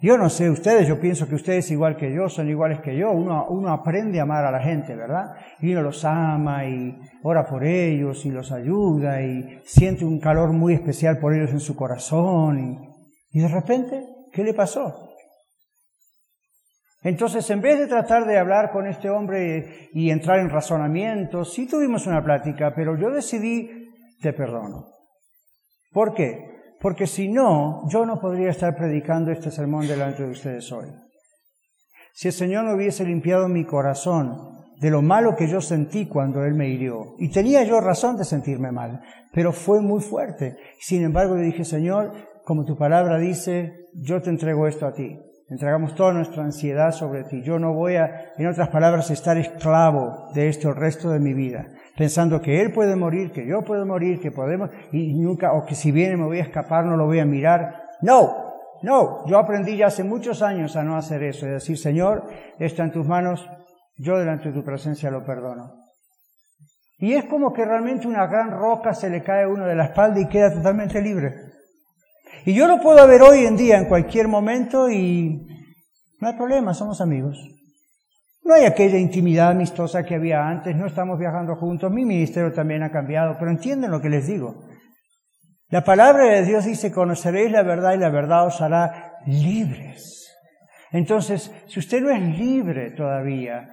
[0.00, 3.10] yo no sé ustedes, yo pienso que ustedes igual que yo, son iguales que yo,
[3.10, 5.34] uno, uno aprende a amar a la gente, ¿verdad?
[5.58, 10.52] Y uno los ama y ora por ellos y los ayuda y siente un calor
[10.52, 12.60] muy especial por ellos en su corazón.
[12.60, 15.07] Y, y de repente, ¿qué le pasó?
[17.02, 21.68] Entonces, en vez de tratar de hablar con este hombre y entrar en razonamiento, sí
[21.68, 23.88] tuvimos una plática, pero yo decidí,
[24.20, 24.86] te perdono.
[25.92, 26.58] ¿Por qué?
[26.80, 30.88] porque si no, yo no podría estar predicando este sermón delante de ustedes hoy.
[32.12, 34.36] Si el Señor no hubiese limpiado mi corazón
[34.80, 38.24] de lo malo que yo sentí cuando Él me hirió, y tenía yo razón de
[38.24, 39.00] sentirme mal,
[39.32, 40.56] pero fue muy fuerte.
[40.80, 42.12] Sin embargo, le dije, Señor,
[42.44, 45.18] como tu palabra dice, yo te entrego esto a ti.
[45.50, 47.42] Entregamos toda nuestra ansiedad sobre ti.
[47.42, 51.32] Yo no voy a, en otras palabras, estar esclavo de esto el resto de mi
[51.32, 51.66] vida
[51.98, 55.74] pensando que él puede morir, que yo puedo morir, que podemos, y nunca, o que
[55.74, 57.74] si viene me voy a escapar, no lo voy a mirar.
[58.02, 62.28] No, no, yo aprendí ya hace muchos años a no hacer eso, es decir, Señor,
[62.60, 63.44] está en tus manos,
[63.96, 65.74] yo delante de tu presencia lo perdono.
[66.98, 69.86] Y es como que realmente una gran roca se le cae a uno de la
[69.86, 71.47] espalda y queda totalmente libre.
[72.48, 75.46] Y yo lo puedo ver hoy en día, en cualquier momento, y
[76.18, 77.38] no hay problema, somos amigos.
[78.42, 82.82] No hay aquella intimidad amistosa que había antes, no estamos viajando juntos, mi ministerio también
[82.82, 84.64] ha cambiado, pero entienden lo que les digo.
[85.68, 90.34] La palabra de Dios dice, conoceréis la verdad y la verdad os hará libres.
[90.90, 93.68] Entonces, si usted no es libre todavía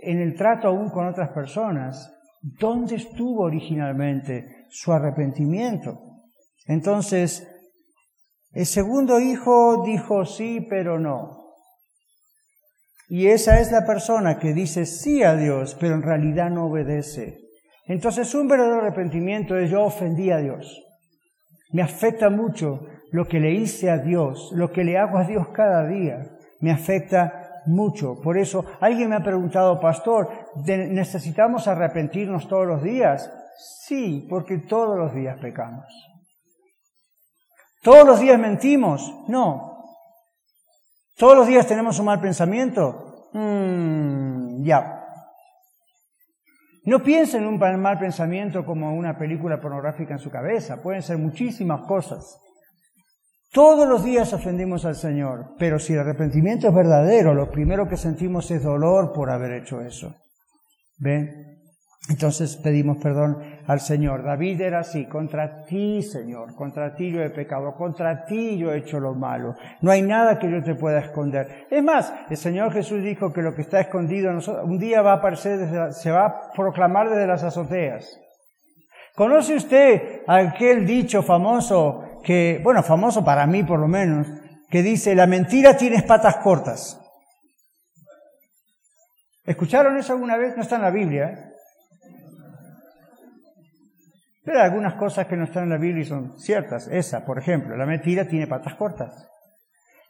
[0.00, 5.98] en el trato aún con otras personas, ¿dónde estuvo originalmente su arrepentimiento?
[6.68, 7.48] Entonces,
[8.52, 11.42] el segundo hijo dijo sí, pero no.
[13.08, 17.38] Y esa es la persona que dice sí a Dios, pero en realidad no obedece.
[17.86, 20.82] Entonces un verdadero arrepentimiento es yo ofendí a Dios.
[21.72, 25.48] Me afecta mucho lo que le hice a Dios, lo que le hago a Dios
[25.48, 26.22] cada día.
[26.60, 28.20] Me afecta mucho.
[28.22, 30.28] Por eso alguien me ha preguntado, pastor,
[30.66, 33.30] ¿necesitamos arrepentirnos todos los días?
[33.86, 36.11] Sí, porque todos los días pecamos.
[37.82, 39.12] ¿Todos los días mentimos?
[39.28, 39.72] No,
[41.16, 43.28] ¿Todos los días tenemos un mal pensamiento?
[43.32, 45.06] Mm, ya.
[46.84, 51.18] No piensen en un mal pensamiento como una película pornográfica en su cabeza, pueden ser
[51.18, 52.40] muchísimas cosas.
[53.52, 57.96] Todos los días ofendimos al Señor, pero si el arrepentimiento es verdadero, lo primero que
[57.96, 60.16] sentimos es dolor por haber hecho eso.
[60.98, 61.61] ¿Ven?
[62.08, 64.24] Entonces pedimos perdón al Señor.
[64.24, 68.78] David era así, contra ti, Señor, contra ti yo he pecado, contra ti yo he
[68.78, 69.54] hecho lo malo.
[69.80, 71.66] No hay nada que yo te pueda esconder.
[71.70, 74.32] Es más, el Señor Jesús dijo que lo que está escondido
[74.64, 78.18] un día va a aparecer, se va a proclamar desde las azoteas.
[79.14, 84.26] ¿Conoce usted aquel dicho famoso que, bueno, famoso para mí por lo menos,
[84.68, 86.98] que dice, la mentira tiene patas cortas?
[89.44, 90.56] ¿Escucharon eso alguna vez?
[90.56, 91.51] No está en la Biblia, ¿eh?
[94.44, 96.88] Pero hay algunas cosas que no están en la Biblia son ciertas.
[96.88, 99.28] Esa, por ejemplo, la mentira tiene patas cortas.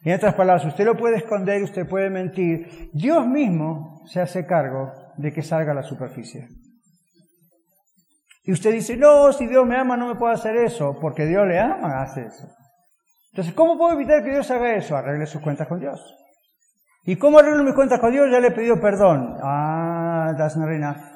[0.03, 2.89] En otras palabras, usted lo puede esconder, usted puede mentir.
[2.93, 6.49] Dios mismo se hace cargo de que salga a la superficie.
[8.43, 11.47] Y usted dice, no, si Dios me ama no me puedo hacer eso, porque Dios
[11.47, 12.47] le ama, hace eso.
[13.31, 14.97] Entonces, ¿cómo puedo evitar que Dios haga eso?
[14.97, 16.01] Arregle sus cuentas con Dios.
[17.05, 18.29] ¿Y cómo arreglo mis cuentas con Dios?
[18.31, 19.37] Ya le he pedido perdón.
[19.41, 21.12] Ah, that's not enough.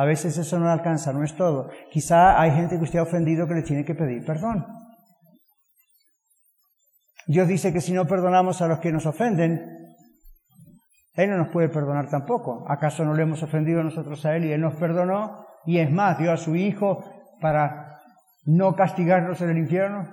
[0.00, 1.68] A veces eso no alcanza, no es todo.
[1.90, 4.64] Quizá hay gente que usted ha ofendido que le tiene que pedir perdón.
[7.26, 9.60] Dios dice que si no perdonamos a los que nos ofenden,
[11.12, 12.64] Él no nos puede perdonar tampoco.
[12.66, 15.44] ¿Acaso no le hemos ofendido nosotros a Él y Él nos perdonó?
[15.66, 17.04] Y es más, dio a su Hijo
[17.42, 18.00] para
[18.46, 20.08] no castigarnos en el infierno.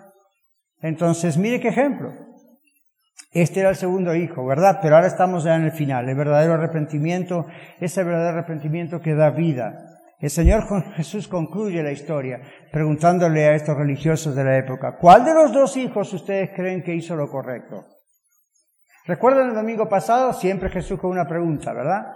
[0.82, 2.12] Entonces, mire qué ejemplo.
[3.32, 4.80] Este era el segundo hijo, ¿verdad?
[4.82, 7.46] Pero ahora estamos ya en el final, el verdadero arrepentimiento,
[7.80, 9.84] ese verdadero arrepentimiento que da vida.
[10.20, 10.64] El Señor
[10.96, 15.78] Jesús concluye la historia preguntándole a estos religiosos de la época, ¿cuál de los dos
[15.78, 17.86] hijos ustedes creen que hizo lo correcto?
[19.06, 20.34] ¿Recuerdan el domingo pasado?
[20.34, 22.16] Siempre Jesús con una pregunta, ¿verdad?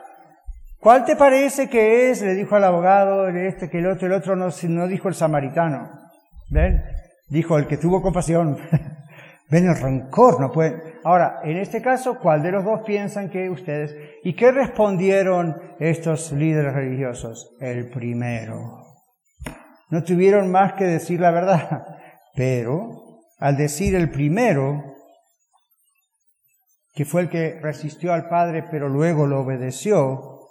[0.80, 2.22] ¿Cuál te parece que es?
[2.24, 5.14] Le dijo al abogado, el este, que el otro, el otro no, no dijo el
[5.14, 5.92] samaritano.
[6.50, 6.84] ¿Ven?
[7.30, 8.58] Dijo el que tuvo compasión.
[9.50, 10.82] Ven el rencor, no pueden.
[11.04, 13.96] Ahora, en este caso, ¿cuál de los dos piensan que ustedes?
[14.24, 17.56] ¿Y qué respondieron estos líderes religiosos?
[17.60, 18.86] El primero.
[19.90, 21.86] No tuvieron más que decir la verdad,
[22.36, 24.84] pero al decir el primero,
[26.94, 30.48] que fue el que resistió al Padre pero luego lo obedeció,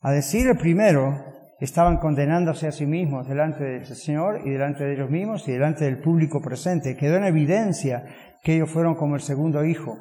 [0.00, 4.94] a decir el primero, estaban condenándose a sí mismos delante del Señor y delante de
[4.94, 6.96] ellos mismos y delante del público presente.
[6.96, 8.04] Quedó en evidencia
[8.42, 9.96] que ellos fueron como el segundo hijo.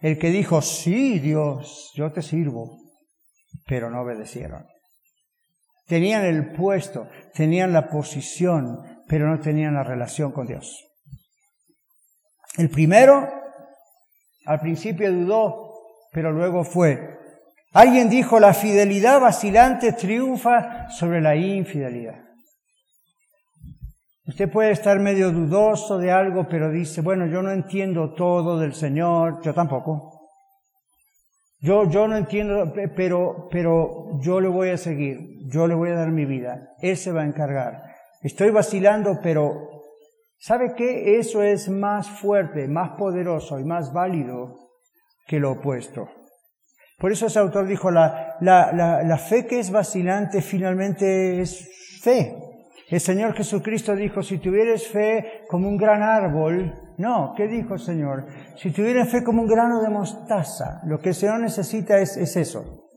[0.00, 2.78] El que dijo, sí, Dios, yo te sirvo,
[3.66, 4.66] pero no obedecieron.
[5.86, 8.78] Tenían el puesto, tenían la posición,
[9.08, 10.86] pero no tenían la relación con Dios.
[12.56, 13.28] El primero,
[14.46, 15.74] al principio dudó,
[16.12, 17.19] pero luego fue
[17.72, 22.16] Alguien dijo, la fidelidad vacilante triunfa sobre la infidelidad.
[24.26, 28.74] Usted puede estar medio dudoso de algo, pero dice, bueno, yo no entiendo todo del
[28.74, 30.20] Señor, yo tampoco.
[31.60, 35.96] Yo, yo no entiendo, pero, pero yo le voy a seguir, yo le voy a
[35.96, 37.82] dar mi vida, Él se va a encargar.
[38.22, 39.82] Estoy vacilando, pero
[40.38, 41.18] ¿sabe qué?
[41.18, 44.56] Eso es más fuerte, más poderoso y más válido
[45.26, 46.08] que lo opuesto.
[47.00, 48.72] Por eso ese autor dijo, la, la,
[49.02, 52.36] la, fe que es vacilante finalmente es fe.
[52.90, 57.80] El Señor Jesucristo dijo, si tuvieres fe como un gran árbol, no, ¿qué dijo el
[57.80, 58.26] Señor?
[58.56, 62.36] Si tuvieras fe como un grano de mostaza, lo que el Señor necesita es, es
[62.36, 62.90] eso.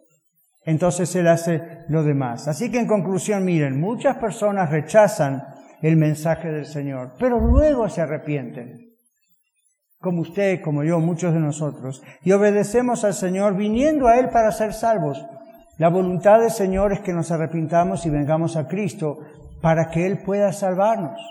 [0.66, 2.50] Entonces Él hace lo demás.
[2.50, 5.44] Así que en conclusión, miren, muchas personas rechazan
[5.82, 8.93] el mensaje del Señor, pero luego se arrepienten
[10.04, 14.52] como usted, como yo, muchos de nosotros, y obedecemos al Señor viniendo a Él para
[14.52, 15.26] ser salvos.
[15.78, 19.20] La voluntad del Señor es que nos arrepintamos y vengamos a Cristo
[19.62, 21.22] para que Él pueda salvarnos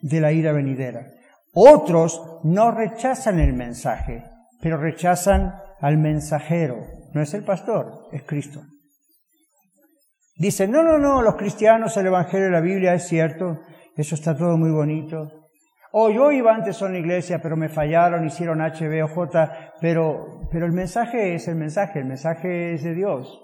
[0.00, 1.08] de la ira venidera.
[1.52, 4.24] Otros no rechazan el mensaje,
[4.62, 6.78] pero rechazan al mensajero.
[7.12, 8.62] No es el pastor, es Cristo.
[10.38, 13.60] Dicen, no, no, no, los cristianos, el Evangelio de la Biblia es cierto,
[13.94, 15.35] eso está todo muy bonito,
[15.98, 20.42] o yo iba antes a una iglesia, pero me fallaron, hicieron H, o J, pero,
[20.52, 23.40] pero el mensaje es el mensaje, el mensaje es de Dios.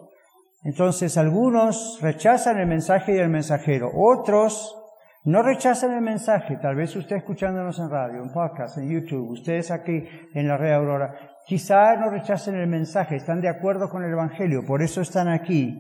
[0.63, 4.77] Entonces algunos rechazan el mensaje y el mensajero, otros
[5.25, 9.71] no rechazan el mensaje, tal vez usted escuchándonos en radio, en podcast, en YouTube, ustedes
[9.71, 11.15] aquí en la red Aurora,
[11.47, 15.79] quizá no rechacen el mensaje, están de acuerdo con el Evangelio, por eso están aquí.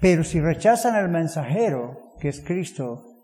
[0.00, 3.15] Pero si rechazan al mensajero, que es Cristo,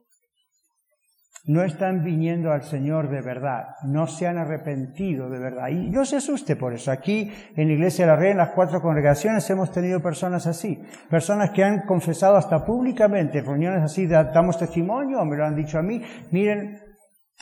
[1.45, 5.69] no están viniendo al Señor de verdad, no se han arrepentido de verdad.
[5.69, 6.93] Y no se asuste por eso.
[6.93, 10.81] Aquí en la Iglesia de la Red, en las cuatro congregaciones, hemos tenido personas así,
[11.11, 15.83] personas que han confesado hasta públicamente, reuniones así, damos testimonio, me lo han dicho a
[15.83, 16.81] mí, miren,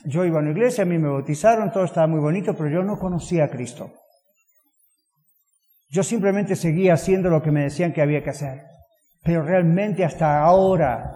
[0.04, 2.82] yo iba a una iglesia, a mí me bautizaron, todo estaba muy bonito, pero yo
[2.82, 3.92] no conocía a Cristo.
[5.90, 8.62] Yo simplemente seguía haciendo lo que me decían que había que hacer.
[9.22, 11.12] Pero realmente hasta ahora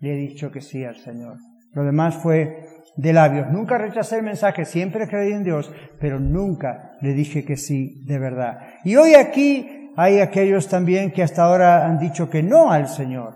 [0.00, 1.36] le he dicho que sí al Señor.
[1.72, 2.66] Lo demás fue
[2.96, 3.50] de labios.
[3.50, 8.18] Nunca rechacé el mensaje, siempre creí en Dios, pero nunca le dije que sí de
[8.18, 8.58] verdad.
[8.84, 13.34] Y hoy aquí hay aquellos también que hasta ahora han dicho que no al Señor,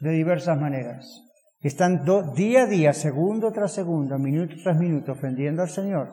[0.00, 1.26] de diversas maneras.
[1.60, 2.04] Están
[2.34, 6.08] día a día, segundo tras segundo, minuto tras minuto, ofendiendo al Señor,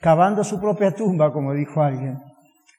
[0.00, 2.18] cavando su propia tumba, como dijo alguien.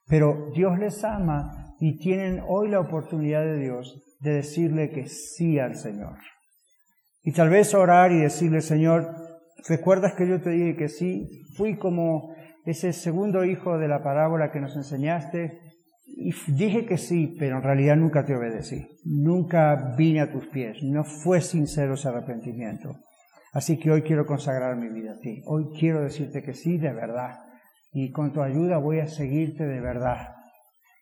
[0.07, 5.59] Pero Dios les ama y tienen hoy la oportunidad de Dios de decirle que sí
[5.59, 6.17] al Señor.
[7.27, 9.13] Y tal vez orar y decirle, Señor,
[9.67, 11.43] ¿recuerdas que yo te dije que sí?
[11.57, 12.33] Fui como
[12.65, 15.59] ese segundo hijo de la parábola que nos enseñaste
[16.05, 18.87] y dije que sí, pero en realidad nunca te obedecí.
[19.03, 20.77] Nunca vine a tus pies.
[20.83, 22.95] No fue sincero ese arrepentimiento.
[23.51, 25.41] Así que hoy quiero consagrar mi vida a ti.
[25.47, 27.39] Hoy quiero decirte que sí de verdad.
[27.91, 30.29] Y con tu ayuda voy a seguirte de verdad.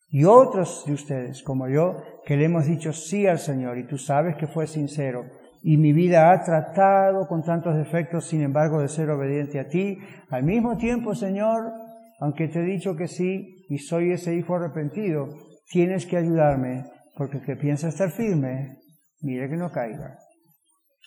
[0.10, 4.00] Y otros de ustedes, como yo, que le hemos dicho sí al Señor y tú
[4.00, 5.26] sabes que fue sincero
[5.68, 9.98] y mi vida ha tratado con tantos defectos, sin embargo, de ser obediente a ti.
[10.30, 11.74] Al mismo tiempo, Señor,
[12.20, 15.28] aunque te he dicho que sí y soy ese hijo arrepentido,
[15.72, 16.86] tienes que ayudarme,
[17.18, 18.78] porque el que piensa estar firme,
[19.22, 20.20] mire que no caiga.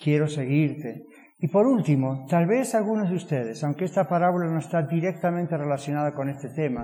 [0.03, 1.05] Quiero seguirte.
[1.39, 6.15] Y por último, tal vez algunos de ustedes, aunque esta parábola no está directamente relacionada
[6.15, 6.83] con este tema,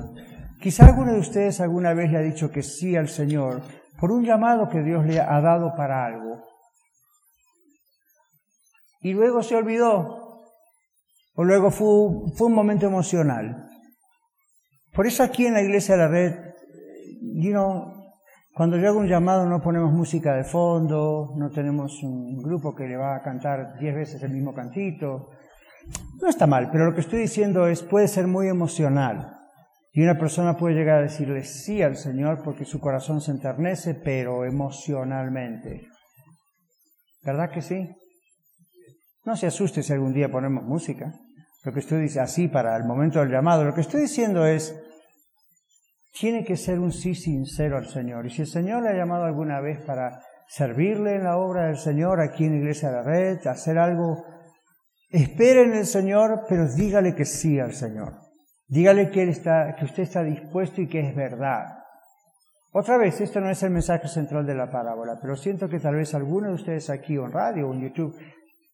[0.61, 3.63] quizá alguno de ustedes alguna vez le ha dicho que sí al Señor
[3.99, 6.54] por un llamado que Dios le ha dado para algo
[9.05, 10.41] y luego se olvidó,
[11.35, 13.69] o luego fue, fue un momento emocional.
[14.95, 16.35] Por eso aquí en la iglesia de la red,
[17.35, 17.53] you
[18.55, 22.87] cuando yo hago un llamado no ponemos música de fondo, no tenemos un grupo que
[22.87, 25.29] le va a cantar diez veces el mismo cantito.
[26.23, 29.37] No está mal, pero lo que estoy diciendo es, puede ser muy emocional.
[29.93, 33.95] Y una persona puede llegar a decirle sí al Señor porque su corazón se enternece,
[33.95, 35.89] pero emocionalmente.
[37.23, 37.91] ¿Verdad que sí?
[39.25, 41.13] No se asuste si algún día ponemos música.
[41.65, 44.79] Lo que estoy diciendo, así para el momento del llamado, lo que estoy diciendo es,
[46.13, 48.27] tiene que ser un sí sincero al Señor.
[48.27, 51.79] Y si el Señor le ha llamado alguna vez para servirle en la obra del
[51.79, 54.25] Señor aquí en iglesia de la red, hacer algo,
[55.09, 58.13] espere en el Señor, pero dígale que sí al Señor.
[58.67, 61.65] Dígale que, él está, que usted está dispuesto y que es verdad.
[62.73, 65.95] Otra vez, esto no es el mensaje central de la parábola, pero siento que tal
[65.95, 68.17] vez alguno de ustedes aquí en radio o en YouTube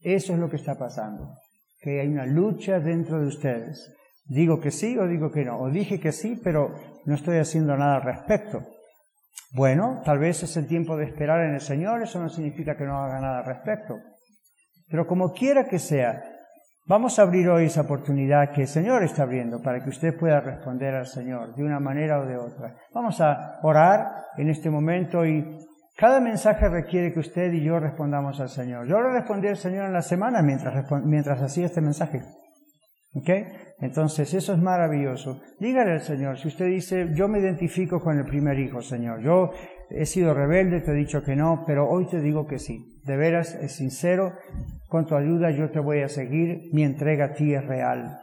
[0.01, 1.35] eso es lo que está pasando,
[1.81, 3.95] que hay una lucha dentro de ustedes.
[4.25, 6.75] Digo que sí o digo que no, o dije que sí, pero
[7.05, 8.63] no estoy haciendo nada al respecto.
[9.53, 12.85] Bueno, tal vez es el tiempo de esperar en el Señor, eso no significa que
[12.85, 13.97] no haga nada al respecto.
[14.89, 16.23] Pero como quiera que sea,
[16.87, 20.41] vamos a abrir hoy esa oportunidad que el Señor está abriendo para que usted pueda
[20.41, 22.77] responder al Señor de una manera o de otra.
[22.95, 25.45] Vamos a orar en este momento y
[26.01, 28.89] cada mensaje requiere que usted y yo respondamos al Señor.
[28.89, 32.23] Yo le respondí al Señor en la semana mientras, mientras hacía este mensaje.
[33.15, 33.29] ¿Ok?
[33.81, 35.43] Entonces, eso es maravilloso.
[35.59, 39.51] Dígale al Señor, si usted dice, yo me identifico con el primer hijo, Señor, yo
[39.91, 42.99] he sido rebelde, te he dicho que no, pero hoy te digo que sí.
[43.05, 44.33] De veras, es sincero,
[44.89, 48.17] con tu ayuda yo te voy a seguir, mi entrega a ti es real.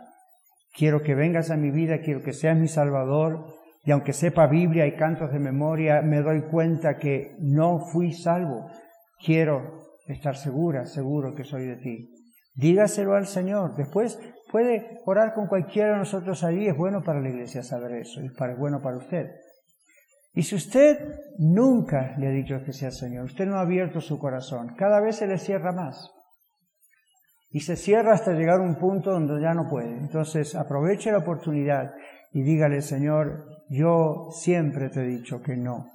[0.76, 3.57] Quiero que vengas a mi vida, quiero que seas mi Salvador,
[3.88, 8.70] y aunque sepa Biblia y cantos de memoria, me doy cuenta que no fui salvo.
[9.26, 12.14] Quiero estar segura, seguro que soy de ti.
[12.54, 13.78] Dígaselo al Señor.
[13.78, 14.20] Después
[14.52, 16.68] puede orar con cualquiera de nosotros allí.
[16.68, 18.20] Es bueno para la iglesia saber eso.
[18.20, 19.32] Es bueno para usted.
[20.34, 20.98] Y si usted
[21.38, 25.16] nunca le ha dicho que sea Señor, usted no ha abierto su corazón, cada vez
[25.16, 26.12] se le cierra más.
[27.52, 29.98] Y se cierra hasta llegar a un punto donde ya no puede.
[29.98, 31.94] Entonces aproveche la oportunidad
[32.34, 35.92] y dígale, Señor, yo siempre te he dicho que no.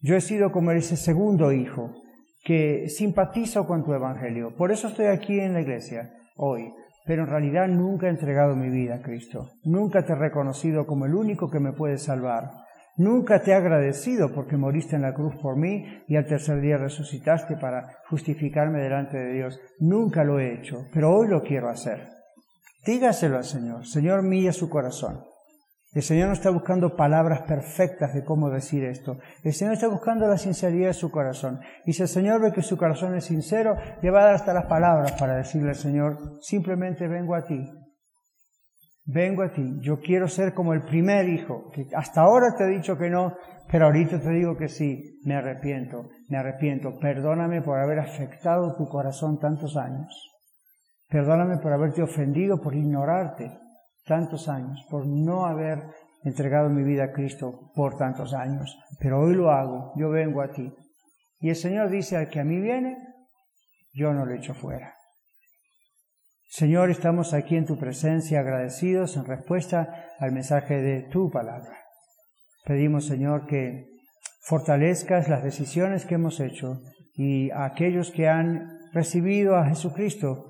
[0.00, 1.92] Yo he sido como ese segundo hijo
[2.44, 4.54] que simpatizo con tu evangelio.
[4.56, 6.72] Por eso estoy aquí en la iglesia hoy.
[7.06, 9.50] Pero en realidad nunca he entregado mi vida a Cristo.
[9.64, 12.50] Nunca te he reconocido como el único que me puede salvar.
[12.96, 16.78] Nunca te he agradecido porque moriste en la cruz por mí y al tercer día
[16.78, 19.60] resucitaste para justificarme delante de Dios.
[19.78, 22.08] Nunca lo he hecho, pero hoy lo quiero hacer.
[22.84, 23.86] Dígaselo al Señor.
[23.86, 25.24] Señor, mía su corazón.
[25.96, 29.16] El Señor no está buscando palabras perfectas de cómo decir esto.
[29.42, 31.58] El Señor está buscando la sinceridad de su corazón.
[31.86, 34.52] Y si el Señor ve que su corazón es sincero, le va a dar hasta
[34.52, 37.66] las palabras para decirle al Señor, simplemente vengo a ti.
[39.06, 39.78] Vengo a ti.
[39.80, 43.34] Yo quiero ser como el primer hijo, que hasta ahora te he dicho que no,
[43.72, 45.18] pero ahorita te digo que sí.
[45.24, 46.98] Me arrepiento, me arrepiento.
[47.00, 50.14] Perdóname por haber afectado tu corazón tantos años.
[51.08, 53.64] Perdóname por haberte ofendido, por ignorarte
[54.06, 55.82] tantos años, por no haber
[56.22, 60.50] entregado mi vida a Cristo por tantos años, pero hoy lo hago, yo vengo a
[60.50, 60.72] ti.
[61.40, 62.96] Y el Señor dice, al que a mí viene,
[63.92, 64.94] yo no le echo fuera.
[66.48, 71.76] Señor, estamos aquí en tu presencia agradecidos en respuesta al mensaje de tu palabra.
[72.64, 73.86] Pedimos, Señor, que
[74.42, 76.80] fortalezcas las decisiones que hemos hecho
[77.14, 80.46] y a aquellos que han recibido a Jesucristo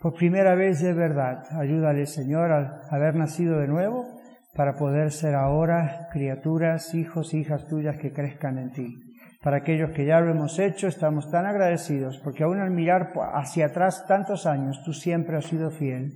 [0.00, 1.44] por primera vez de verdad.
[1.58, 4.06] Ayúdale, Señor, al haber nacido de nuevo
[4.54, 8.94] para poder ser ahora criaturas, hijos, hijas tuyas que crezcan en ti.
[9.42, 13.66] Para aquellos que ya lo hemos hecho, estamos tan agradecidos porque aún al mirar hacia
[13.66, 16.12] atrás tantos años, tú siempre has sido fiel.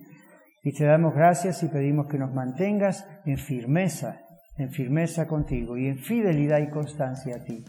[0.65, 4.21] Y te damos gracias y pedimos que nos mantengas en firmeza,
[4.57, 7.65] en firmeza contigo y en fidelidad y constancia a ti.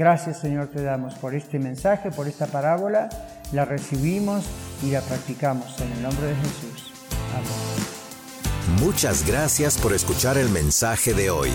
[0.00, 3.10] Gracias Señor te damos por este mensaje, por esta parábola
[3.52, 4.46] la recibimos
[4.82, 6.94] y la practicamos en el nombre de Jesús.
[7.34, 8.82] Amén.
[8.82, 11.50] Muchas gracias por escuchar el mensaje de hoy.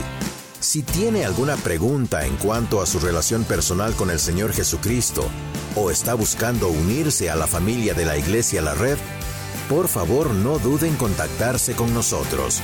[0.59, 5.27] Si tiene alguna pregunta en cuanto a su relación personal con el Señor Jesucristo
[5.75, 8.99] o está buscando unirse a la familia de la Iglesia La Red,
[9.67, 12.61] por favor no duden en contactarse con nosotros.